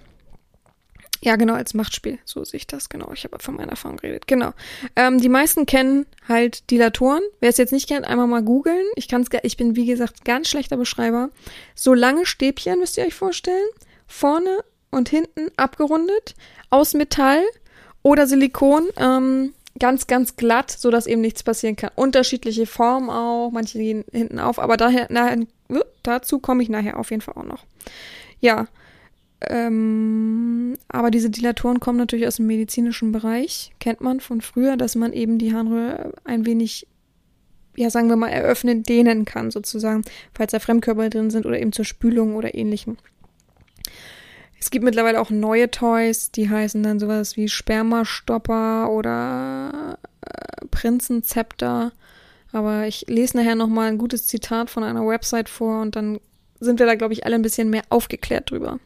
[1.22, 2.20] Ja, genau, als Machtspiel.
[2.26, 3.12] So sehe ich das, genau.
[3.14, 4.28] Ich habe von meiner Erfahrung geredet.
[4.28, 4.54] Genau.
[4.96, 7.22] Ähm, die meisten kennen halt Dilatoren.
[7.40, 8.86] Wer es jetzt nicht kennt, einmal mal googeln.
[8.96, 9.08] Ich
[9.44, 11.30] ich bin, wie gesagt, ganz schlechter Beschreiber.
[11.74, 13.68] So lange Stäbchen müsst ihr euch vorstellen.
[14.06, 16.36] Vorne und hinten abgerundet.
[16.70, 17.42] Aus Metall
[18.04, 18.88] oder Silikon.
[18.98, 21.92] Ähm, ganz, ganz glatt, so dass eben nichts passieren kann.
[21.96, 25.36] Unterschiedliche Formen auch, manche gehen hinten auf, aber daher, na,
[26.04, 27.66] dazu komme ich nachher auf jeden Fall auch noch.
[28.40, 28.68] Ja,
[29.42, 34.96] ähm, aber diese Dilatoren kommen natürlich aus dem medizinischen Bereich, kennt man von früher, dass
[34.96, 36.88] man eben die Harnröhre ein wenig,
[37.76, 40.04] ja, sagen wir mal, eröffnen, dehnen kann, sozusagen,
[40.34, 42.98] falls da Fremdkörper drin sind oder eben zur Spülung oder ähnlichem.
[44.60, 51.92] Es gibt mittlerweile auch neue Toys, die heißen dann sowas wie Spermastopper oder äh, Prinzenzepter.
[52.58, 56.20] Aber ich lese nachher nochmal ein gutes Zitat von einer Website vor und dann
[56.60, 58.80] sind wir da, glaube ich, alle ein bisschen mehr aufgeklärt drüber.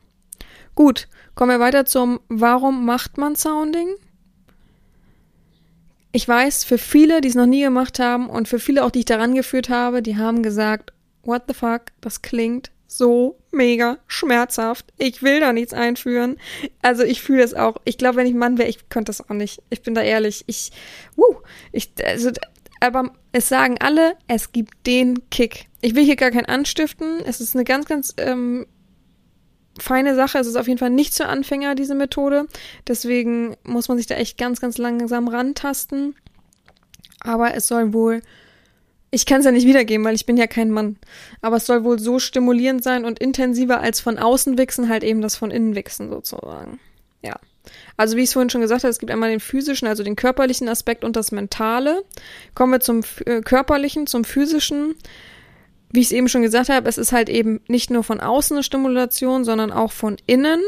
[0.76, 3.96] Gut, kommen wir weiter zum Warum macht man Sounding?
[6.12, 9.00] Ich weiß, für viele, die es noch nie gemacht haben und für viele auch, die
[9.00, 10.92] ich daran geführt habe, die haben gesagt,
[11.24, 14.92] what the fuck, das klingt so mega schmerzhaft.
[14.98, 16.36] Ich will da nichts einführen.
[16.82, 17.78] Also ich fühle es auch.
[17.86, 19.64] Ich glaube, wenn ich Mann wäre, ich könnte das auch nicht.
[19.70, 20.44] Ich bin da ehrlich.
[20.48, 20.74] Ich,
[21.16, 21.38] wuh,
[21.72, 22.32] ich, also,
[22.82, 25.68] aber es sagen alle, es gibt den Kick.
[25.80, 27.22] Ich will hier gar keinen anstiften.
[27.26, 28.66] Es ist eine ganz, ganz ähm,
[29.80, 30.40] feine Sache.
[30.40, 32.48] Es ist auf jeden Fall nicht für Anfänger, diese Methode.
[32.88, 36.16] Deswegen muss man sich da echt ganz, ganz langsam rantasten.
[37.22, 38.22] Aber es soll wohl
[39.12, 40.98] ich kann es ja nicht wiedergeben, weil ich bin ja kein Mann.
[41.42, 45.22] Aber es soll wohl so stimulierend sein und intensiver als von außen wichsen, halt eben
[45.22, 46.80] das von innen wichsen sozusagen.
[47.22, 47.38] Ja.
[47.98, 50.16] Also wie ich es vorhin schon gesagt habe, es gibt einmal den physischen, also den
[50.16, 52.04] körperlichen Aspekt und das mentale.
[52.56, 54.96] Kommen wir zum äh, körperlichen, zum physischen.
[55.92, 58.56] Wie ich es eben schon gesagt habe, es ist halt eben nicht nur von außen
[58.56, 60.62] eine Stimulation, sondern auch von innen.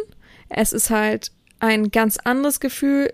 [0.49, 3.13] Es ist halt ein ganz anderes Gefühl,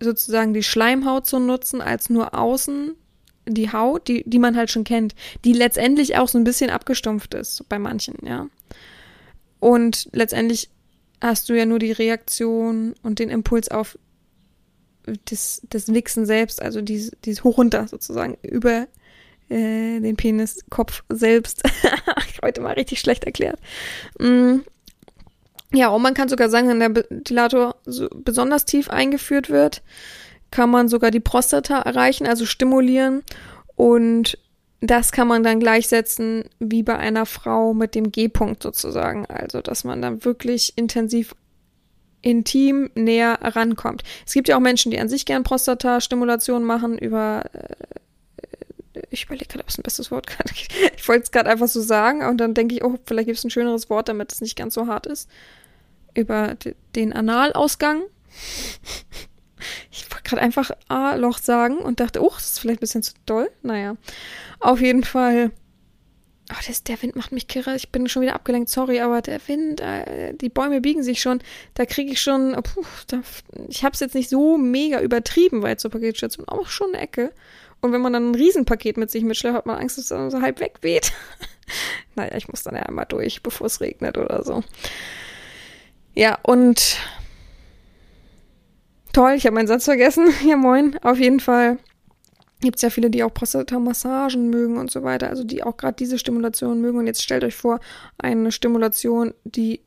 [0.00, 2.96] sozusagen die Schleimhaut zu nutzen, als nur außen
[3.48, 7.34] die Haut, die, die man halt schon kennt, die letztendlich auch so ein bisschen abgestumpft
[7.34, 8.48] ist bei manchen, ja.
[9.60, 10.68] Und letztendlich
[11.20, 13.98] hast du ja nur die Reaktion und den Impuls auf
[15.24, 18.88] das, das Wichsen selbst, also dieses, dieses hoch runter sozusagen über
[19.48, 21.62] äh, den Peniskopf selbst.
[22.42, 23.60] Heute mal richtig schlecht erklärt.
[24.18, 24.58] Mm.
[25.72, 29.82] Ja, und man kann sogar sagen, wenn der Ventilator so besonders tief eingeführt wird,
[30.50, 33.24] kann man sogar die Prostata erreichen, also stimulieren.
[33.74, 34.38] Und
[34.80, 39.26] das kann man dann gleichsetzen wie bei einer Frau mit dem G-Punkt sozusagen.
[39.26, 41.34] Also, dass man dann wirklich intensiv
[42.22, 44.02] intim näher rankommt.
[44.26, 47.76] Es gibt ja auch Menschen, die an sich gern Prostata-Stimulation machen über äh,
[49.10, 50.50] ich überlege gerade, ob es ein bestes Wort gerade
[50.96, 53.44] Ich wollte es gerade einfach so sagen und dann denke ich, oh, vielleicht gibt es
[53.44, 55.28] ein schöneres Wort, damit es nicht ganz so hart ist.
[56.14, 56.56] Über
[56.94, 58.02] den Analausgang.
[59.90, 63.14] Ich wollte gerade einfach A-Loch sagen und dachte, oh, das ist vielleicht ein bisschen zu
[63.26, 63.50] doll.
[63.62, 63.96] Naja,
[64.60, 65.50] auf jeden Fall.
[66.52, 67.74] Oh, das, der Wind macht mich kirre.
[67.74, 71.40] Ich bin schon wieder abgelenkt, sorry, aber der Wind, äh, die Bäume biegen sich schon.
[71.74, 73.20] Da kriege ich schon, puh, da,
[73.68, 77.32] ich habe es jetzt nicht so mega übertrieben weit zur Paketstation, aber schon eine Ecke.
[77.80, 80.30] Und wenn man dann ein Riesenpaket mit sich mitschleppt, hat man Angst, dass es dann
[80.30, 81.12] so halb wegweht.
[82.14, 84.62] naja, ich muss dann ja einmal durch, bevor es regnet oder so.
[86.14, 86.98] Ja, und
[89.16, 90.28] Toll, ich habe meinen Satz vergessen.
[90.46, 90.98] Ja, moin.
[91.02, 91.78] Auf jeden Fall
[92.60, 95.96] gibt es ja viele, die auch Prostata-Massagen mögen und so weiter, also die auch gerade
[95.96, 96.98] diese Stimulation mögen.
[96.98, 97.80] Und jetzt stellt euch vor,
[98.18, 99.80] eine Stimulation, die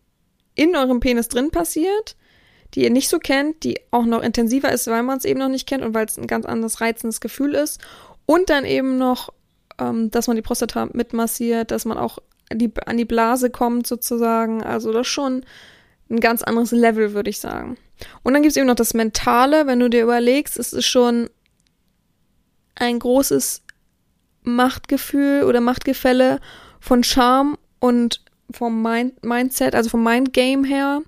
[0.55, 2.15] in eurem Penis drin passiert,
[2.73, 5.47] die ihr nicht so kennt, die auch noch intensiver ist, weil man es eben noch
[5.47, 7.79] nicht kennt und weil es ein ganz anderes reizendes Gefühl ist.
[8.25, 9.31] Und dann eben noch,
[9.77, 12.17] ähm, dass man die Prostata mitmassiert, dass man auch
[12.51, 14.63] die, an die Blase kommt sozusagen.
[14.63, 15.45] Also das schon
[16.09, 17.77] ein ganz anderes Level, würde ich sagen.
[18.23, 21.29] Und dann gibt es eben noch das Mentale, wenn du dir überlegst, es ist schon
[22.75, 23.61] ein großes
[24.43, 26.39] Machtgefühl oder Machtgefälle
[26.79, 31.01] von Charme und vom Mind Mindset, also vom Mindgame her,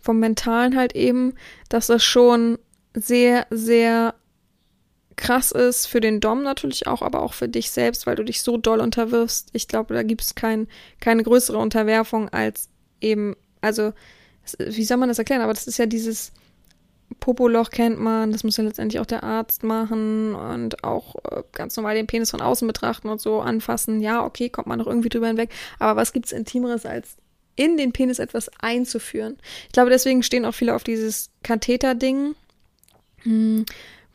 [0.00, 1.34] vom Mentalen halt eben,
[1.68, 2.58] dass das schon
[2.92, 4.14] sehr, sehr
[5.16, 8.42] krass ist für den Dom natürlich auch, aber auch für dich selbst, weil du dich
[8.42, 9.48] so doll unterwirfst.
[9.52, 10.68] Ich glaube, da gibt es kein,
[11.00, 12.68] keine größere Unterwerfung als
[13.00, 13.92] eben, also
[14.58, 15.42] wie soll man das erklären?
[15.42, 16.32] Aber das ist ja dieses
[17.20, 21.76] Popoloch kennt man, das muss ja letztendlich auch der Arzt machen und auch äh, ganz
[21.76, 24.00] normal den Penis von außen betrachten und so anfassen.
[24.00, 25.50] Ja, okay, kommt man noch irgendwie drüber hinweg.
[25.78, 27.16] Aber was gibt's Intimeres als
[27.54, 29.38] in den Penis etwas einzuführen?
[29.66, 32.34] Ich glaube, deswegen stehen auch viele auf dieses Katheter-Ding.
[33.22, 33.64] Hm,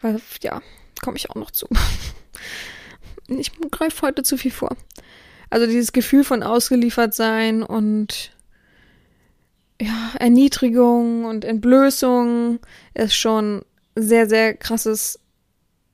[0.01, 0.61] weil, ja,
[1.01, 1.67] komme ich auch noch zu.
[3.27, 4.75] ich greife heute zu viel vor.
[5.49, 8.31] Also dieses Gefühl von ausgeliefert sein und
[9.81, 12.59] ja, Erniedrigung und Entblößung
[12.93, 13.63] ist schon
[13.95, 15.19] sehr, sehr krasses,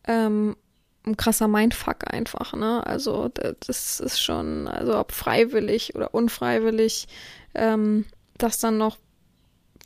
[0.06, 0.58] ähm,
[1.06, 2.86] ein krasser Mindfuck einfach, ne?
[2.86, 7.08] Also das ist schon, also ob freiwillig oder unfreiwillig,
[7.56, 8.04] ähm,
[8.38, 8.98] das dann noch,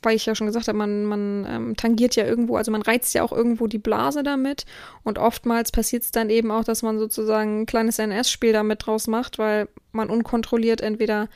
[0.02, 3.14] weil ich ja schon gesagt habe, man, man ähm, tangiert ja irgendwo, also man reizt
[3.14, 4.64] ja auch irgendwo die Blase damit
[5.04, 9.06] und oftmals passiert es dann eben auch, dass man sozusagen ein kleines NS-Spiel damit draus
[9.06, 11.28] macht, weil man unkontrolliert entweder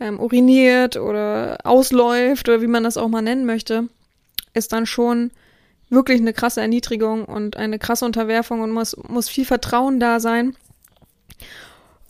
[0.00, 3.88] ähm, uriniert oder ausläuft oder wie man das auch mal nennen möchte,
[4.54, 5.30] ist dann schon
[5.90, 10.56] wirklich eine krasse Erniedrigung und eine krasse Unterwerfung und muss, muss viel Vertrauen da sein.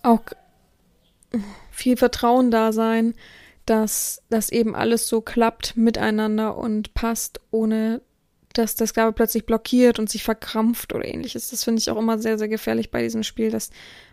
[0.03, 0.23] Auch
[1.71, 3.15] viel Vertrauen da sein,
[3.67, 8.01] dass das eben alles so klappt miteinander und passt, ohne
[8.55, 11.51] dass das Gabe plötzlich blockiert und sich verkrampft oder ähnliches.
[11.51, 13.71] Das finde ich auch immer sehr, sehr gefährlich bei diesem Spiel, dass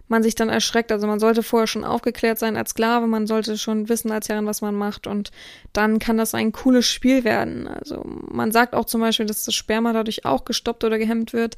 [0.07, 0.91] man sich dann erschreckt.
[0.91, 4.45] Also man sollte vorher schon aufgeklärt sein als Sklave, man sollte schon wissen als Herrin,
[4.45, 5.31] was man macht und
[5.73, 7.67] dann kann das ein cooles Spiel werden.
[7.67, 11.55] Also man sagt auch zum Beispiel, dass das Sperma dadurch auch gestoppt oder gehemmt wird.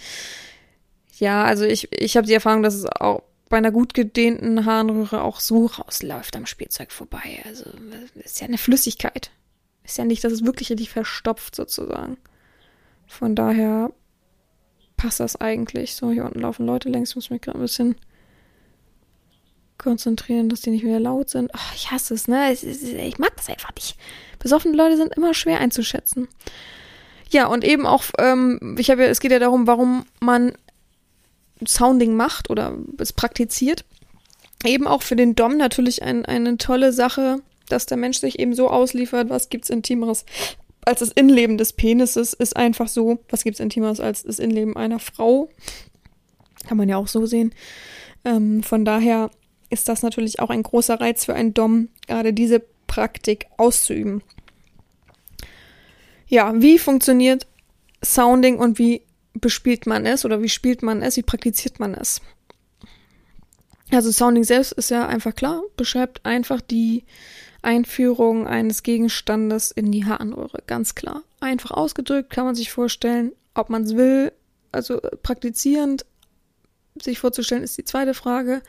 [1.17, 5.21] Ja, also ich, ich habe die Erfahrung, dass es auch bei einer gut gedehnten Harnröhre
[5.21, 7.41] auch so rausläuft am Spielzeug vorbei.
[7.45, 7.65] Also
[8.15, 9.31] ist ja eine Flüssigkeit.
[9.83, 12.17] Ist ja nicht, dass es wirklich richtig verstopft sozusagen.
[13.05, 13.91] Von daher
[14.97, 15.95] passt das eigentlich.
[15.95, 17.95] So, hier unten laufen Leute längs, muss mich gerade ein bisschen
[19.77, 21.51] konzentrieren, dass die nicht mehr laut sind.
[21.53, 22.53] Oh, ich hasse es, ne?
[22.53, 23.97] Ich mag das einfach nicht.
[24.39, 26.27] Besoffene Leute sind immer schwer einzuschätzen.
[27.29, 30.53] Ja, und eben auch, ähm, ich habe ja, es geht ja darum, warum man
[31.65, 33.83] Sounding macht oder es praktiziert.
[34.63, 38.55] Eben auch für den Dom natürlich ein, eine tolle Sache, dass der Mensch sich eben
[38.55, 40.25] so ausliefert, was gibt's Intimeres
[40.87, 44.99] als das Innenleben des Penises ist einfach so, was gibt's Intimeres als das Innenleben einer
[44.99, 45.49] Frau?
[46.65, 47.53] Kann man ja auch so sehen.
[48.23, 49.29] Ähm, von daher
[49.69, 54.23] ist das natürlich auch ein großer Reiz für einen Dom, gerade diese Praktik auszuüben.
[56.27, 57.47] Ja, wie funktioniert
[58.03, 59.01] Sounding und wie
[59.34, 62.21] bespielt man es oder wie spielt man es, wie praktiziert man es?
[63.91, 67.06] Also Sounding selbst ist ja einfach klar, beschreibt einfach die
[67.62, 71.23] Einführung eines Gegenstandes in die Harnröhre, ganz klar.
[71.39, 74.34] Einfach ausgedrückt kann man sich vorstellen, ob man es will,
[74.71, 76.06] also praktizierend
[77.01, 78.62] sich vorzustellen, ist die zweite Frage.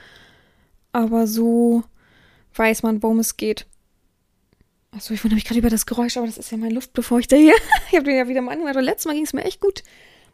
[0.93, 1.83] Aber so
[2.55, 3.67] weiß man, worum es geht.
[4.91, 7.55] Achso, ich wundere mich gerade über das Geräusch, aber das ist ja mein Luftbefeuchter hier.
[7.89, 8.75] ich habe den ja wieder mal angemacht.
[8.77, 9.83] Letztes Mal ging es mir echt gut.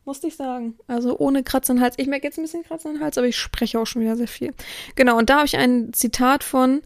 [0.04, 0.78] Musste ich sagen.
[0.86, 1.94] Also ohne Kratzen Hals.
[1.98, 4.54] Ich merke jetzt ein bisschen Kratzen Hals, aber ich spreche auch schon wieder sehr viel.
[4.94, 6.82] Genau, und da habe ich ein Zitat von,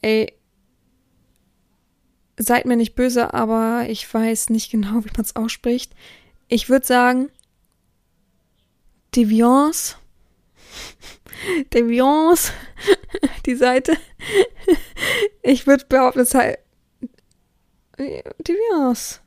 [0.00, 0.32] ey,
[2.38, 5.92] seid mir nicht böse, aber ich weiß nicht genau, wie man es ausspricht.
[6.48, 7.30] Ich würde sagen,
[9.14, 9.96] Deviance.
[11.74, 12.52] Deviance.
[13.46, 13.96] Die Seite.
[15.42, 16.58] Ich würde behaupten, es heißt
[17.98, 19.20] Deviance.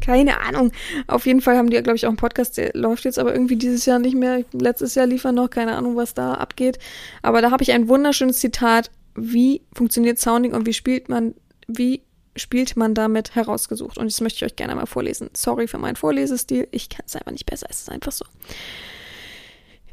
[0.00, 0.72] Keine Ahnung.
[1.06, 3.32] Auf jeden Fall haben die ja, glaube ich, auch einen Podcast, der läuft jetzt aber
[3.32, 4.44] irgendwie dieses Jahr nicht mehr.
[4.52, 6.78] Letztes Jahr liefern noch, keine Ahnung, was da abgeht.
[7.22, 8.90] Aber da habe ich ein wunderschönes Zitat.
[9.14, 11.34] Wie funktioniert Sounding und wie spielt man,
[11.66, 12.02] wie
[12.36, 13.98] spielt man damit herausgesucht?
[13.98, 15.30] Und das möchte ich euch gerne mal vorlesen.
[15.34, 16.68] Sorry für meinen Vorlesestil.
[16.70, 17.66] Ich kann es einfach nicht besser.
[17.68, 18.24] Es ist einfach so.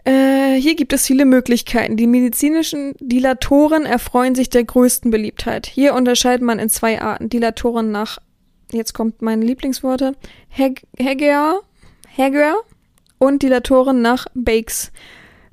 [0.05, 1.97] Äh, hier gibt es viele Möglichkeiten.
[1.97, 5.65] Die medizinischen Dilatoren erfreuen sich der größten Beliebtheit.
[5.65, 7.29] Hier unterscheidet man in zwei Arten.
[7.29, 8.19] Dilatoren nach
[8.71, 10.13] jetzt kommt meine Lieblingsworte,
[10.49, 11.61] Heger,
[12.07, 12.55] Heger
[13.17, 14.91] und Dilatoren nach Bakes,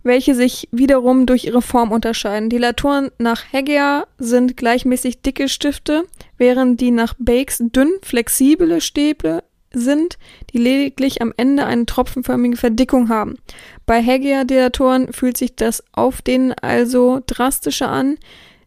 [0.03, 2.51] welche sich wiederum durch ihre Form unterscheiden.
[2.51, 6.05] Dilatoren nach Heger sind gleichmäßig dicke Stifte,
[6.39, 10.19] während die nach Bakes dünn, flexible Stäbe sind,
[10.53, 13.37] die lediglich am Ende eine tropfenförmige Verdickung haben.
[13.87, 18.19] Bei Heger-Dilatoren fühlt sich das auf denen also drastischer an,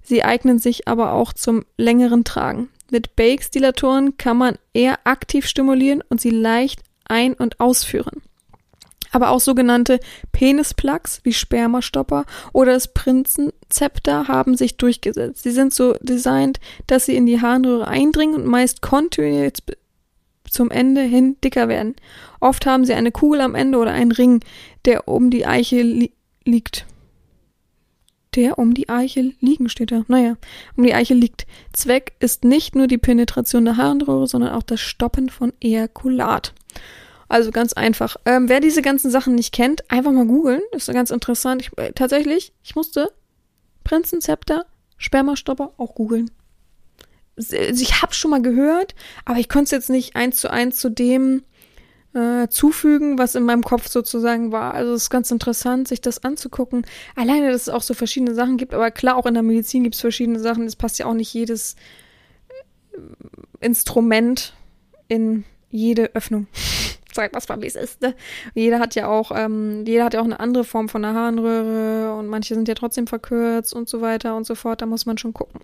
[0.01, 2.69] sie eignen sich aber auch zum längeren Tragen.
[2.91, 8.21] Mit Bakes-Dilatoren kann man eher aktiv stimulieren und sie leicht ein- und ausführen.
[9.11, 10.01] Aber auch sogenannte
[10.33, 15.43] Penisplugs wie Spermastopper oder das Prinzenzepter haben sich durchgesetzt.
[15.43, 19.53] Sie sind so designt, dass sie in die Harnröhre eindringen und meist kontinuierlich
[20.55, 21.95] zum Ende hin dicker werden.
[22.39, 24.39] Oft haben sie eine Kugel am Ende oder einen Ring,
[24.85, 26.11] der um die Eiche li
[26.43, 26.85] liegt
[28.35, 30.03] der um die Eiche liegen, steht da.
[30.07, 30.35] Naja,
[30.75, 31.45] um die Eiche liegt.
[31.73, 36.53] Zweck ist nicht nur die Penetration der Harnröhre, sondern auch das Stoppen von Ejakulat.
[37.27, 38.17] Also ganz einfach.
[38.25, 40.61] Ähm, wer diese ganzen Sachen nicht kennt, einfach mal googeln.
[40.71, 41.61] Ist ganz interessant.
[41.61, 43.11] Ich, äh, tatsächlich, ich musste
[43.83, 44.65] Prinzenzepter,
[44.97, 46.29] Spermastopper auch googeln.
[47.37, 48.95] Also ich hab's schon mal gehört,
[49.25, 51.43] aber ich konnte es jetzt nicht eins zu eins zu dem
[52.15, 54.73] äh, zufügen, was in meinem Kopf sozusagen war.
[54.73, 56.85] Also es ist ganz interessant, sich das anzugucken.
[57.15, 59.95] Alleine, dass es auch so verschiedene Sachen gibt, aber klar, auch in der Medizin gibt
[59.95, 60.65] es verschiedene Sachen.
[60.65, 61.75] Es passt ja auch nicht jedes
[62.93, 64.53] äh, Instrument
[65.09, 66.47] in jede Öffnung.
[67.13, 68.01] Sag was mal, wie es ist.
[68.01, 68.13] Ne?
[68.53, 72.13] Jeder hat ja auch, ähm, jeder hat ja auch eine andere Form von der Harnröhre
[72.17, 74.81] und manche sind ja trotzdem verkürzt und so weiter und so fort.
[74.81, 75.61] Da muss man schon gucken.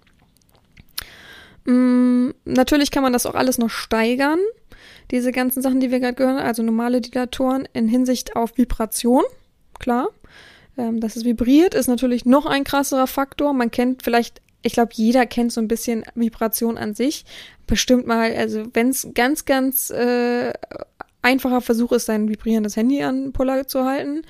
[1.66, 4.40] Mm, natürlich kann man das auch alles noch steigern
[5.12, 9.24] diese ganzen Sachen, die wir gerade gehört haben, also normale Dilatoren in Hinsicht auf Vibration,
[9.80, 10.10] klar.
[10.78, 13.52] Ähm, dass es vibriert, ist natürlich noch ein krasserer Faktor.
[13.52, 17.26] Man kennt vielleicht, ich glaube, jeder kennt so ein bisschen Vibration an sich.
[17.68, 20.54] Bestimmt mal, also wenn es ganz, ganz äh,
[21.22, 24.22] einfacher Versuch ist, sein vibrierendes Handy an Puller zu halten.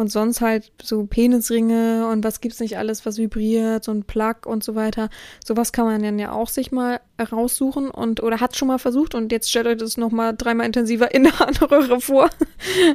[0.00, 4.46] Und sonst halt so Penisringe und was gibt's nicht alles, was vibriert, so ein Plug
[4.46, 5.10] und so weiter.
[5.44, 9.14] Sowas kann man dann ja auch sich mal raussuchen und oder hat schon mal versucht
[9.14, 12.30] und jetzt stellt euch das nochmal dreimal intensiver in der Harnröhre vor.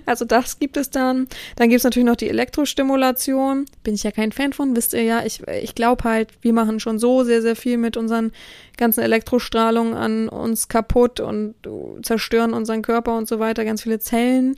[0.05, 1.27] Also das gibt es dann.
[1.55, 3.65] Dann gibt's natürlich noch die Elektrostimulation.
[3.83, 5.25] Bin ich ja kein Fan von, wisst ihr ja.
[5.25, 8.31] Ich, ich glaube halt, wir machen schon so sehr, sehr viel mit unseren
[8.77, 11.55] ganzen Elektrostrahlungen an uns kaputt und
[12.03, 13.65] zerstören unseren Körper und so weiter.
[13.65, 14.55] Ganz viele Zellen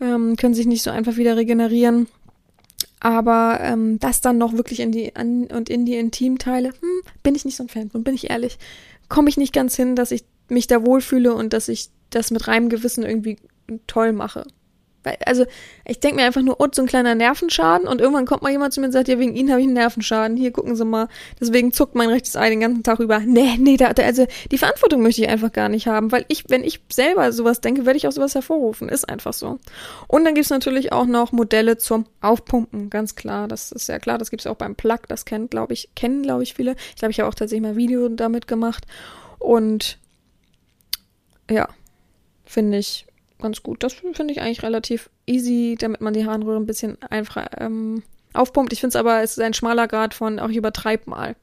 [0.00, 2.08] ähm, können sich nicht so einfach wieder regenerieren.
[3.00, 7.34] Aber ähm, das dann noch wirklich in die an und in die Intimteile, hm, bin
[7.34, 8.58] ich nicht so ein Fan von, bin ich ehrlich.
[9.08, 12.48] Komme ich nicht ganz hin, dass ich mich da wohlfühle und dass ich das mit
[12.48, 13.36] reinem Gewissen irgendwie
[13.86, 14.46] toll mache.
[15.24, 15.46] Also,
[15.84, 18.72] ich denke mir einfach nur, oh, so ein kleiner Nervenschaden und irgendwann kommt mal jemand
[18.72, 20.36] zu mir und sagt, ja, wegen Ihnen habe ich einen Nervenschaden.
[20.36, 21.08] Hier, gucken Sie mal.
[21.40, 23.20] Deswegen zuckt mein rechtes Ei den ganzen Tag über.
[23.20, 26.44] Nee, nee, da, da, also, die Verantwortung möchte ich einfach gar nicht haben, weil ich,
[26.48, 28.88] wenn ich selber sowas denke, werde ich auch sowas hervorrufen.
[28.88, 29.58] Ist einfach so.
[30.08, 33.48] Und dann gibt's natürlich auch noch Modelle zum Aufpumpen, ganz klar.
[33.48, 36.42] Das ist ja klar, das gibt's auch beim Plug, das kennt, glaube ich, kennen, glaube
[36.42, 36.76] ich, viele.
[36.90, 38.86] Ich glaube, ich habe auch tatsächlich mal ein Video damit gemacht.
[39.38, 39.98] Und
[41.50, 41.68] ja,
[42.44, 43.06] finde ich
[43.40, 43.82] ganz gut.
[43.82, 48.72] Das finde ich eigentlich relativ easy, damit man die Harnröhre ein bisschen einfach ähm, aufpumpt.
[48.72, 51.36] Ich finde es aber, es ist ein schmaler Grad von, auch ich übertreibe mal.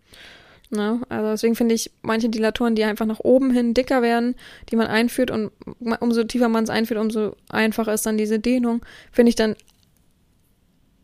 [0.70, 1.02] Ne?
[1.10, 4.36] Also deswegen finde ich manche Dilatoren, die einfach nach oben hin dicker werden,
[4.70, 5.52] die man einführt und
[6.00, 9.56] umso tiefer man es einführt, umso einfacher ist dann diese Dehnung, finde ich dann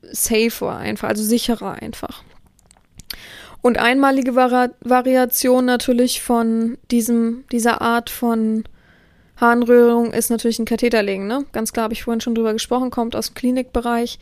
[0.01, 2.23] safer einfach, also sicherer einfach.
[3.61, 8.63] Und einmalige Vari Variation natürlich von diesem, dieser Art von
[9.39, 11.45] Harnröhrung ist natürlich ein Katheterlegen, ne?
[11.51, 14.19] Ganz klar habe ich vorhin schon drüber gesprochen, kommt aus dem Klinikbereich,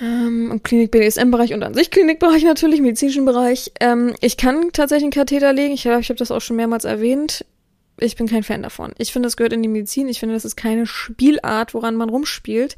[0.00, 3.72] ähm, im Klinik-BDSM-Bereich und an sich Klinikbereich natürlich, medizinischen Bereich.
[3.80, 7.44] Ähm, ich kann tatsächlich einen Katheter legen, ich ich habe das auch schon mehrmals erwähnt.
[7.98, 8.92] Ich bin kein Fan davon.
[8.98, 10.08] Ich finde, das gehört in die Medizin.
[10.08, 12.76] Ich finde, das ist keine Spielart, woran man rumspielt.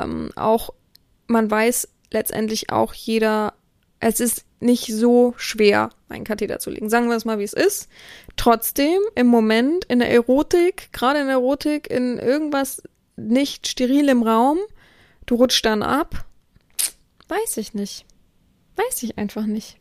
[0.00, 0.70] Ähm, auch
[1.26, 3.52] man weiß letztendlich auch jeder,
[4.08, 6.88] es ist nicht so schwer, einen Katheter zu legen.
[6.88, 7.88] Sagen wir es mal, wie es ist.
[8.36, 12.82] Trotzdem, im Moment, in der Erotik, gerade in der Erotik, in irgendwas
[13.16, 14.58] nicht steril im Raum,
[15.26, 16.24] du rutschst dann ab.
[17.28, 18.06] Weiß ich nicht.
[18.76, 19.78] Weiß ich einfach nicht.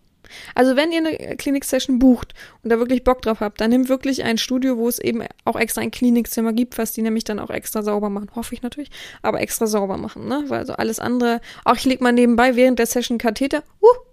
[0.56, 2.34] Also wenn ihr eine Klinik-Session bucht
[2.64, 5.56] und da wirklich Bock drauf habt, dann nehmt wirklich ein Studio, wo es eben auch
[5.56, 8.32] extra ein Klinikzimmer gibt, was die nämlich dann auch extra sauber machen.
[8.36, 8.90] Hoffe ich natürlich,
[9.22, 10.46] aber extra sauber machen, ne?
[10.48, 14.05] Weil so alles andere, auch ich leg mal nebenbei während der Session Katheter, uh,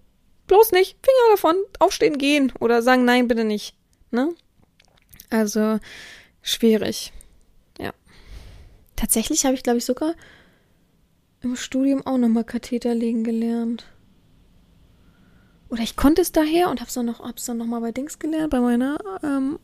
[0.52, 3.74] bloß nicht, Finger davon, aufstehen, gehen oder sagen, nein, bitte nicht.
[4.10, 4.34] Ne?
[5.30, 5.78] Also
[6.42, 7.10] schwierig.
[7.78, 7.94] Ja.
[8.96, 10.14] Tatsächlich habe ich, glaube ich, sogar
[11.40, 13.86] im Studium auch nochmal Katheter legen gelernt.
[15.70, 18.50] Oder ich konnte es daher und hab's dann noch, hab's dann noch bei Dings gelernt,
[18.50, 19.58] bei meiner ähm,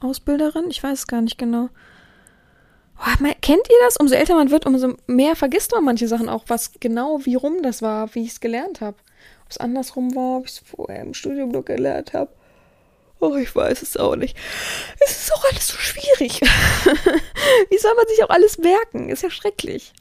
[0.00, 0.70] Ausbilderin.
[0.70, 1.68] Ich weiß es gar nicht genau.
[2.96, 3.96] Oh, kennt ihr das?
[3.96, 7.60] Umso älter man wird, umso mehr vergisst man manche Sachen auch, was genau, wie rum
[7.64, 8.98] das war, wie ich es gelernt habe.
[9.48, 12.30] Ob es andersrum war, ob ich es vorher im Studium noch gelernt habe.
[13.18, 14.36] Oh, ich weiß es auch nicht.
[15.00, 16.40] Es ist auch alles so schwierig.
[17.70, 19.08] Wie soll man sich auch alles merken?
[19.08, 19.94] Ist ja schrecklich.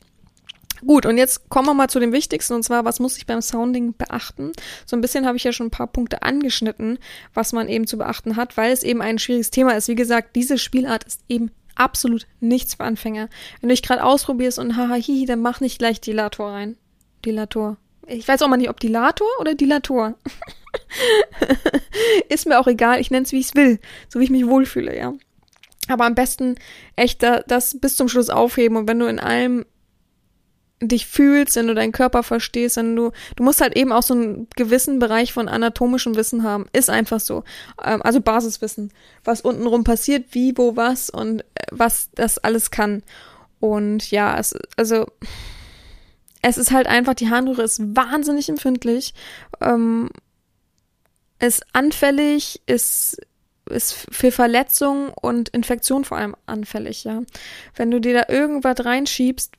[0.86, 3.42] Gut, und jetzt kommen wir mal zu dem Wichtigsten, und zwar, was muss ich beim
[3.42, 4.52] Sounding beachten?
[4.86, 7.00] So ein bisschen habe ich ja schon ein paar Punkte angeschnitten,
[7.34, 9.88] was man eben zu beachten hat, weil es eben ein schwieriges Thema ist.
[9.88, 13.30] Wie gesagt, diese Spielart ist eben absolut nichts für Anfänger.
[13.62, 16.76] Wenn du dich gerade ausprobierst und haha, hihi, dann mach nicht gleich Dilator rein.
[17.24, 17.78] Dilator.
[18.08, 20.16] Ich weiß auch mal nicht, ob Dilator oder Dilator.
[22.30, 24.48] ist mir auch egal, ich nenne es, wie ich es will, so wie ich mich
[24.48, 25.14] wohlfühle, ja.
[25.88, 26.56] Aber am besten
[26.96, 29.66] echt da, das bis zum Schluss aufheben und wenn du in allem
[30.82, 34.14] dich fühlst, wenn du deinen Körper verstehst, wenn du, du musst halt eben auch so
[34.14, 36.66] einen gewissen Bereich von anatomischem Wissen haben.
[36.72, 37.44] Ist einfach so.
[37.84, 38.94] Ähm, also Basiswissen.
[39.24, 43.02] Was untenrum passiert, wie, wo, was und äh, was das alles kann.
[43.60, 45.08] Und ja, es, also,
[46.42, 49.14] es ist halt einfach, die Harnröhre ist wahnsinnig empfindlich,
[49.62, 50.10] ähm,
[51.40, 53.20] ist anfällig, ist
[53.70, 57.24] ist für Verletzungen und Infektionen vor allem anfällig, ja.
[57.76, 59.56] Wenn du dir da irgendwas reinschiebst,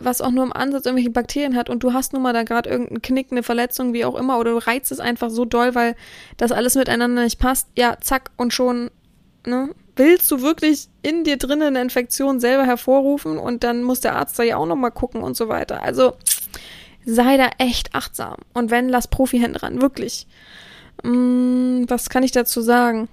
[0.00, 2.70] was auch nur im Ansatz irgendwelche Bakterien hat und du hast nun mal da gerade
[2.70, 5.94] irgendeinen Knick, eine Verletzung, wie auch immer, oder du reizt es einfach so doll, weil
[6.36, 8.90] das alles miteinander nicht passt, ja, zack, und schon,
[9.46, 9.74] ne?
[9.96, 14.38] Willst du wirklich in dir drinnen eine Infektion selber hervorrufen und dann muss der Arzt
[14.38, 15.82] da ja auch nochmal gucken und so weiter.
[15.82, 16.14] Also
[17.04, 18.36] sei da echt achtsam.
[18.52, 20.26] Und wenn, lass Profi-Hände ran, wirklich.
[21.02, 23.08] Hm, was kann ich dazu sagen?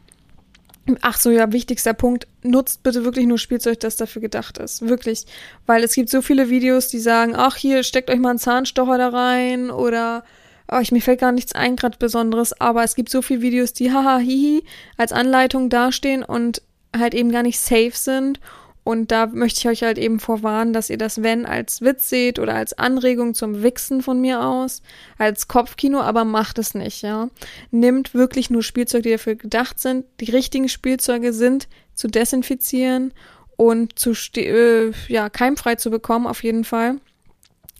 [1.02, 2.28] Ach so, ja, wichtigster Punkt.
[2.42, 4.88] Nutzt bitte wirklich nur Spielzeug, das dafür gedacht ist.
[4.88, 5.26] Wirklich.
[5.68, 8.98] Weil es gibt so viele Videos, die sagen, ach, hier, steckt euch mal einen Zahnstocher
[8.98, 10.24] da rein oder,
[10.72, 12.60] oh, ich, mir fällt gar nichts ein, gerade Besonderes.
[12.60, 14.64] Aber es gibt so viele Videos, die haha, hihi,
[14.98, 16.64] als Anleitung dastehen und
[16.96, 18.40] halt eben gar nicht safe sind
[18.84, 22.40] und da möchte ich euch halt eben vorwarnen, dass ihr das wenn als Witz seht
[22.40, 24.82] oder als Anregung zum Wichsen von mir aus,
[25.20, 27.30] als Kopfkino, aber macht es nicht, ja.
[27.70, 30.06] Nimmt wirklich nur Spielzeuge, die dafür gedacht sind.
[30.20, 33.14] Die richtigen Spielzeuge sind zu desinfizieren
[33.56, 36.98] und zu äh, ja, keimfrei zu bekommen, auf jeden Fall.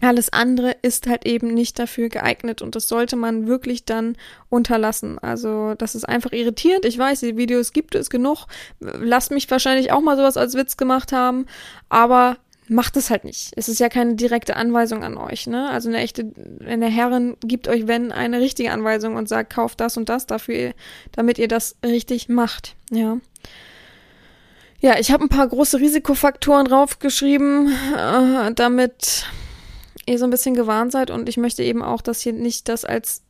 [0.02, 4.18] Alles andere ist halt eben nicht dafür geeignet und das sollte man wirklich dann
[4.50, 5.20] unterlassen.
[5.20, 6.86] Also das ist einfach irritierend.
[6.86, 8.48] Ich weiß, die Videos gibt es genug.
[8.80, 11.46] Lasst mich wahrscheinlich auch mal sowas als Witz gemacht haben,
[11.90, 13.52] aber macht es halt nicht.
[13.56, 15.70] Es ist ja keine direkte Anweisung an euch, ne?
[15.70, 16.32] Also eine echte,
[16.66, 20.74] eine Herrin gibt euch, wenn, eine richtige Anweisung und sagt, kauft das und das dafür,
[21.12, 23.18] damit ihr das richtig macht, ja.
[24.80, 29.28] Ja, ich habe ein paar große Risikofaktoren draufgeschrieben, äh, damit
[30.06, 32.86] ihr so ein bisschen gewarnt seid und ich möchte eben auch, dass hier nicht das
[32.86, 33.24] als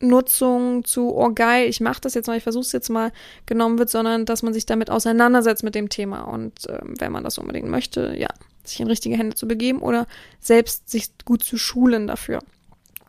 [0.00, 3.12] Nutzung zu, oh geil, ich mache das jetzt mal, ich versuche es jetzt mal
[3.46, 7.24] genommen wird, sondern dass man sich damit auseinandersetzt mit dem Thema und äh, wenn man
[7.24, 8.28] das unbedingt möchte, ja,
[8.64, 10.06] sich in richtige Hände zu begeben oder
[10.38, 12.40] selbst sich gut zu schulen dafür.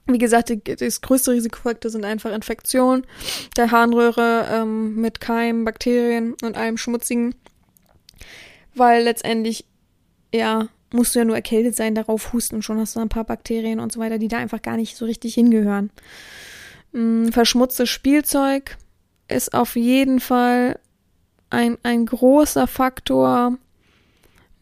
[0.05, 3.05] Wie gesagt, das größte Risikofaktor sind einfach Infektionen
[3.57, 7.35] der Harnröhre ähm, mit Keimen, Bakterien und allem Schmutzigen.
[8.73, 9.65] Weil letztendlich,
[10.33, 13.23] ja, musst du ja nur erkältet sein, darauf husten und schon hast du ein paar
[13.23, 15.89] Bakterien und so weiter, die da einfach gar nicht so richtig hingehören.
[16.93, 18.77] Ähm, verschmutztes Spielzeug
[19.27, 20.79] ist auf jeden Fall
[21.49, 23.57] ein, ein großer Faktor.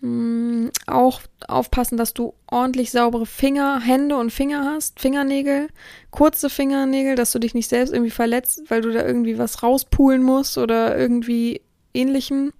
[0.01, 5.67] Mm, auch aufpassen, dass du ordentlich saubere Finger, Hände und Finger hast, Fingernägel,
[6.11, 10.21] kurze Fingernägel, dass du dich nicht selbst irgendwie verletzt, weil du da irgendwie was rauspulen
[10.21, 11.61] musst oder irgendwie
[11.93, 12.51] ähnlichem.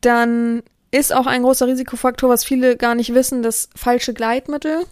[0.00, 0.62] Dann
[0.96, 4.86] ist auch ein großer Risikofaktor, was viele gar nicht wissen, das falsche Gleitmittel.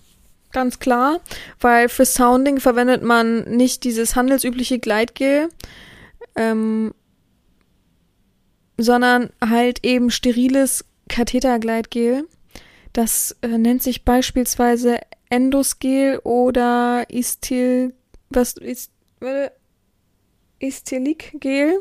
[0.53, 1.21] Ganz klar,
[1.61, 5.49] weil für Sounding verwendet man nicht dieses handelsübliche Gleitgel,
[6.37, 6.95] ähm,
[8.79, 12.29] sondern halt eben steriles Kathetergleitgel.
[12.93, 14.99] Das äh, nennt sich beispielsweise
[15.29, 17.95] Endosgel oder Istil,
[18.31, 19.53] was ist, warte,
[20.61, 21.81] Istilikgel.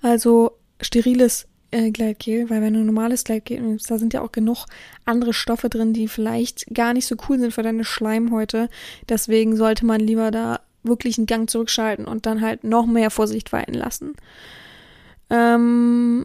[0.00, 4.66] Also steriles äh, Gleitgel, weil wenn du normales Gleitgel nimmst, da sind ja auch genug
[5.04, 8.68] andere Stoffe drin, die vielleicht gar nicht so cool sind für deine Schleimhäute.
[9.08, 13.52] Deswegen sollte man lieber da wirklich einen Gang zurückschalten und dann halt noch mehr Vorsicht
[13.52, 14.14] walten lassen.
[15.30, 16.24] Ähm,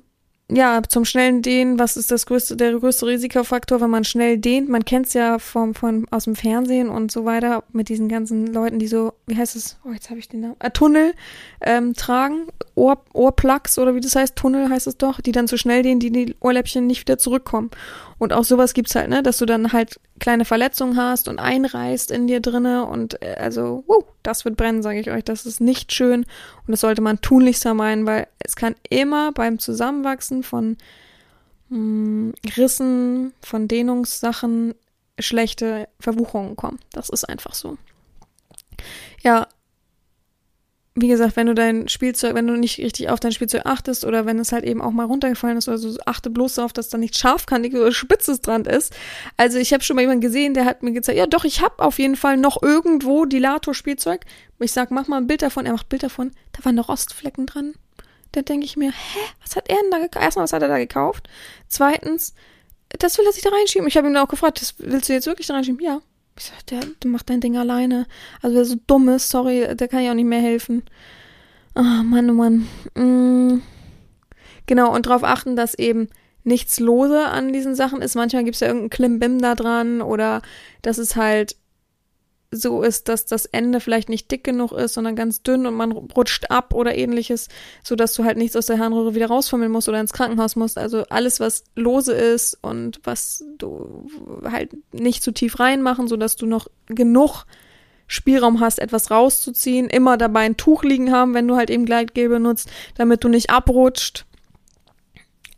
[0.51, 4.69] ja, zum schnellen Dehnen, was ist das größte, der größte Risikofaktor, wenn man schnell dehnt?
[4.69, 8.47] Man kennt es ja vom, von, aus dem Fernsehen und so weiter mit diesen ganzen
[8.47, 9.77] Leuten, die so, wie heißt es?
[9.85, 10.55] Oh, jetzt habe ich den Namen.
[10.59, 11.13] Äh, Tunnel
[11.61, 15.57] ähm, tragen, Ohr, Ohrplugs oder wie das heißt, Tunnel heißt es doch, die dann so
[15.57, 17.69] schnell dehnen, die die Ohrläppchen nicht wieder zurückkommen.
[18.17, 22.09] Und auch sowas gibt's halt, ne, dass du dann halt kleine Verletzungen hast und einreißt
[22.09, 25.23] in dir drinne und äh, also, uh, das wird brennen, sage ich euch.
[25.23, 26.21] Das ist nicht schön
[26.65, 30.77] und das sollte man tunlichst vermeiden, weil es kann immer beim Zusammenwachsen von
[31.69, 34.73] mh, hm, Rissen, von Dehnungssachen
[35.19, 36.79] schlechte Verwuchungen kommen.
[36.91, 37.77] Das ist einfach so.
[39.21, 39.47] Ja,
[40.95, 44.27] wie gesagt, wenn du dein Spielzeug, wenn du nicht richtig auf dein Spielzeug achtest oder
[44.27, 46.99] wenn es halt eben auch mal runtergefallen ist oder so, achte bloß darauf, dass da
[46.99, 48.93] nicht scharfkantig oder spitzes dran ist.
[49.35, 51.83] Also ich habe schon mal jemanden gesehen, der hat mir gezeigt, ja doch, ich habe
[51.83, 54.21] auf jeden Fall noch irgendwo Dilator-Spielzeug.
[54.59, 55.65] Ich sag, mach mal ein Bild davon.
[55.65, 56.31] Er macht Bild davon.
[56.51, 57.73] Da waren noch Rostflecken dran.
[58.31, 60.23] Da denke ich mir, hä, was hat er denn da gekauft?
[60.23, 61.27] Erstmal, was hat er da gekauft?
[61.67, 62.35] Zweitens,
[62.89, 63.87] das will er sich da reinschieben.
[63.87, 65.83] Ich habe ihn auch gefragt, das willst du jetzt wirklich da reinschieben?
[65.83, 66.01] Ja.
[66.37, 68.07] Ich sag, der, du machst dein Ding alleine.
[68.41, 70.83] Also wer so dumm ist, sorry, der kann ja auch nicht mehr helfen.
[71.75, 72.67] Ah, oh, Mann, oh Mann.
[72.95, 73.61] Mm.
[74.65, 76.07] Genau, und darauf achten, dass eben
[76.43, 78.15] nichts lose an diesen Sachen ist.
[78.15, 80.41] Manchmal gibt es ja irgendeinen Klimbim da dran oder
[80.81, 81.55] dass es halt
[82.55, 85.91] so ist, dass das Ende vielleicht nicht dick genug ist, sondern ganz dünn und man
[85.91, 87.49] rutscht ab oder ähnliches,
[87.83, 90.77] so dass du halt nichts aus der Harnröhre wieder rausfummeln musst oder ins Krankenhaus musst.
[90.77, 94.07] Also alles, was lose ist und was du
[94.43, 97.45] halt nicht zu tief reinmachen, so dass du noch genug
[98.07, 102.29] Spielraum hast, etwas rauszuziehen, immer dabei ein Tuch liegen haben, wenn du halt eben Gleitgel
[102.29, 104.25] benutzt, damit du nicht abrutscht.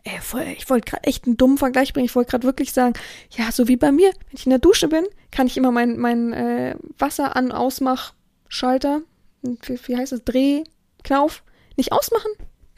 [0.07, 2.05] Ey, voll, ich wollte gerade echt einen dummen Vergleich bringen.
[2.05, 2.93] Ich wollte gerade wirklich sagen,
[3.31, 5.97] ja, so wie bei mir, wenn ich in der Dusche bin, kann ich immer mein,
[5.97, 8.13] mein äh, Wasser an ausmach
[8.47, 9.01] Schalter,
[9.41, 11.43] wie, wie heißt das, Drehknauf,
[11.75, 12.29] nicht ausmachen.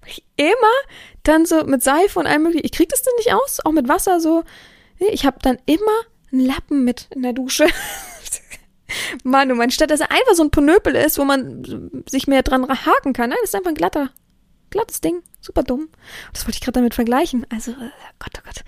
[0.00, 0.54] Weil ich immer
[1.22, 3.88] dann so mit Seife und allem möglichen, ich krieg das denn nicht aus, auch mit
[3.88, 4.42] Wasser so.
[4.98, 5.82] Ich habe dann immer
[6.32, 7.66] einen Lappen mit in der Dusche.
[9.22, 12.42] Mann, oh Mann, statt dass er einfach so ein Ponöpel ist, wo man sich mehr
[12.42, 13.28] dran haken kann.
[13.28, 14.10] Nein, das ist einfach ein glatter,
[14.74, 15.22] glattes Ding.
[15.40, 15.88] Super dumm.
[16.32, 17.46] Das wollte ich gerade damit vergleichen.
[17.50, 18.64] Also, äh, Gott, oh Gott.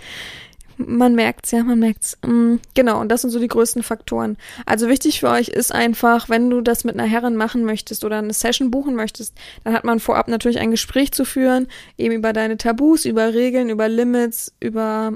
[0.78, 2.18] Man merkt's, ja, man merkt's.
[2.24, 4.36] Mm, genau, und das sind so die größten Faktoren.
[4.66, 8.18] Also wichtig für euch ist einfach, wenn du das mit einer Herrin machen möchtest oder
[8.18, 9.34] eine Session buchen möchtest,
[9.64, 13.70] dann hat man vorab natürlich ein Gespräch zu führen, eben über deine Tabus, über Regeln,
[13.70, 15.14] über Limits, über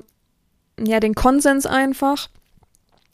[0.79, 2.31] ja, den Konsens einfach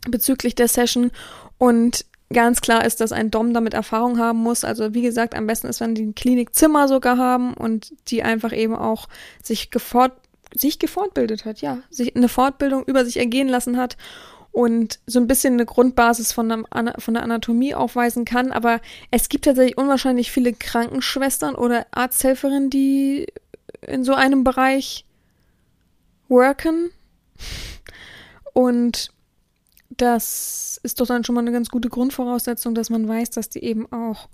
[0.08, 1.10] bezüglich der Session
[1.58, 4.64] und Ganz klar ist, dass ein Dom damit Erfahrung haben muss.
[4.64, 8.52] Also wie gesagt, am besten ist, wenn die ein Klinikzimmer sogar haben und die einfach
[8.52, 9.08] eben auch
[9.42, 10.12] sich gefort
[10.54, 13.96] sich gefortbildet hat, ja, sich eine Fortbildung über sich ergehen lassen hat
[14.52, 16.66] und so ein bisschen eine Grundbasis von, einem,
[16.98, 18.52] von der Anatomie aufweisen kann.
[18.52, 23.26] Aber es gibt tatsächlich unwahrscheinlich viele Krankenschwestern oder Arzthelferinnen, die
[23.82, 25.04] in so einem Bereich
[26.28, 26.90] worken.
[28.54, 29.10] Und
[29.96, 33.64] das ist doch dann schon mal eine ganz gute Grundvoraussetzung, dass man weiß, dass die
[33.64, 34.28] eben auch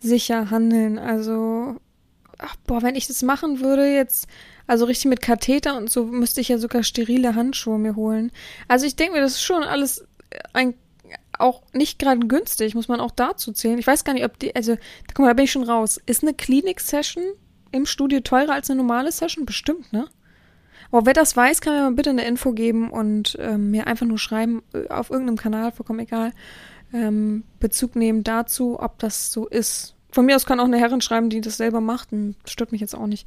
[0.00, 0.98] sicher handeln.
[0.98, 1.76] Also
[2.38, 4.28] ach, boah, wenn ich das machen würde jetzt,
[4.66, 8.30] also richtig mit Katheter und so, müsste ich ja sogar sterile Handschuhe mir holen.
[8.68, 10.06] Also ich denke mir, das ist schon alles
[10.52, 10.74] ein
[11.38, 13.78] auch nicht gerade günstig, muss man auch dazu zählen.
[13.78, 14.76] Ich weiß gar nicht, ob die, also,
[15.08, 16.00] guck mal, da bin ich schon raus.
[16.06, 17.22] Ist eine Klinik-Session
[17.70, 19.46] im Studio teurer als eine normale Session?
[19.46, 20.08] Bestimmt, ne?
[20.90, 24.06] Aber wer das weiß, kann mir mal bitte eine Info geben und ähm, mir einfach
[24.06, 26.32] nur schreiben, äh, auf irgendeinem Kanal, vollkommen egal,
[26.92, 29.94] ähm, Bezug nehmen dazu, ob das so ist.
[30.18, 32.80] Von mir aus kann auch eine Herrin schreiben, die das selber macht, das stört mich
[32.80, 33.24] jetzt auch nicht.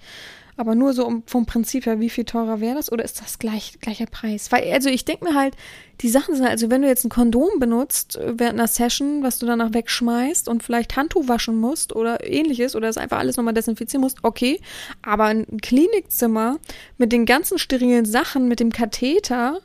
[0.58, 3.39] Aber nur so um, vom Prinzip her, wie viel teurer wäre das oder ist das
[3.39, 4.52] gleich, gleicher Preis?
[4.52, 5.56] Weil, also ich denke mir halt,
[6.02, 9.39] die Sachen sind, also wenn du jetzt ein Kondom benutzt äh, während einer Session, was
[9.39, 13.54] du danach wegschmeißt und vielleicht Handtuch waschen musst oder ähnliches oder es einfach alles nochmal
[13.54, 14.60] desinfizieren musst, okay.
[15.02, 16.60] Aber ein Klinikzimmer
[16.98, 19.62] mit den ganzen sterilen Sachen, mit dem Katheter,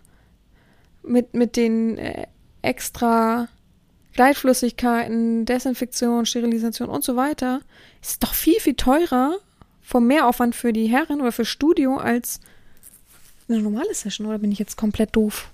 [1.02, 2.28] mit, mit den äh,
[2.62, 3.48] extra
[4.16, 7.60] Gleitflüssigkeiten, Desinfektion, Sterilisation und so weiter,
[8.02, 9.38] ist doch viel, viel teurer
[9.82, 12.40] vom Mehraufwand für die Herren oder für Studio als
[13.48, 14.26] eine normale Session.
[14.26, 15.52] Oder bin ich jetzt komplett doof?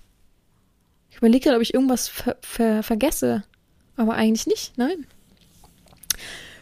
[1.10, 3.42] Ich überlege gerade, ob ich irgendwas ver ver vergesse.
[3.96, 5.06] Aber eigentlich nicht, nein.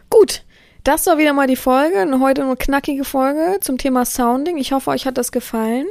[0.09, 0.43] Gut,
[0.83, 1.99] das war wieder mal die Folge.
[1.99, 4.57] Eine heute nur knackige Folge zum Thema Sounding.
[4.57, 5.87] Ich hoffe, euch hat das gefallen.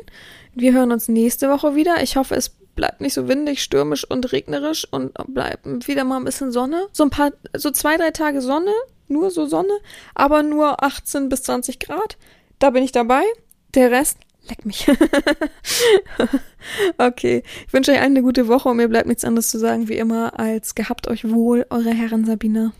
[0.55, 2.01] Wir hören uns nächste Woche wieder.
[2.01, 6.23] Ich hoffe, es bleibt nicht so windig, stürmisch und regnerisch und bleibt wieder mal ein
[6.23, 6.87] bisschen Sonne.
[6.93, 8.71] So ein paar, so zwei, drei Tage Sonne,
[9.09, 9.73] nur so Sonne,
[10.15, 12.17] aber nur 18 bis 20 Grad.
[12.57, 13.23] Da bin ich dabei.
[13.75, 14.87] Der Rest, leck mich.
[16.97, 19.97] okay, ich wünsche euch eine gute Woche und mir bleibt nichts anderes zu sagen wie
[19.97, 22.71] immer als gehabt euch wohl, eure Herren Sabine.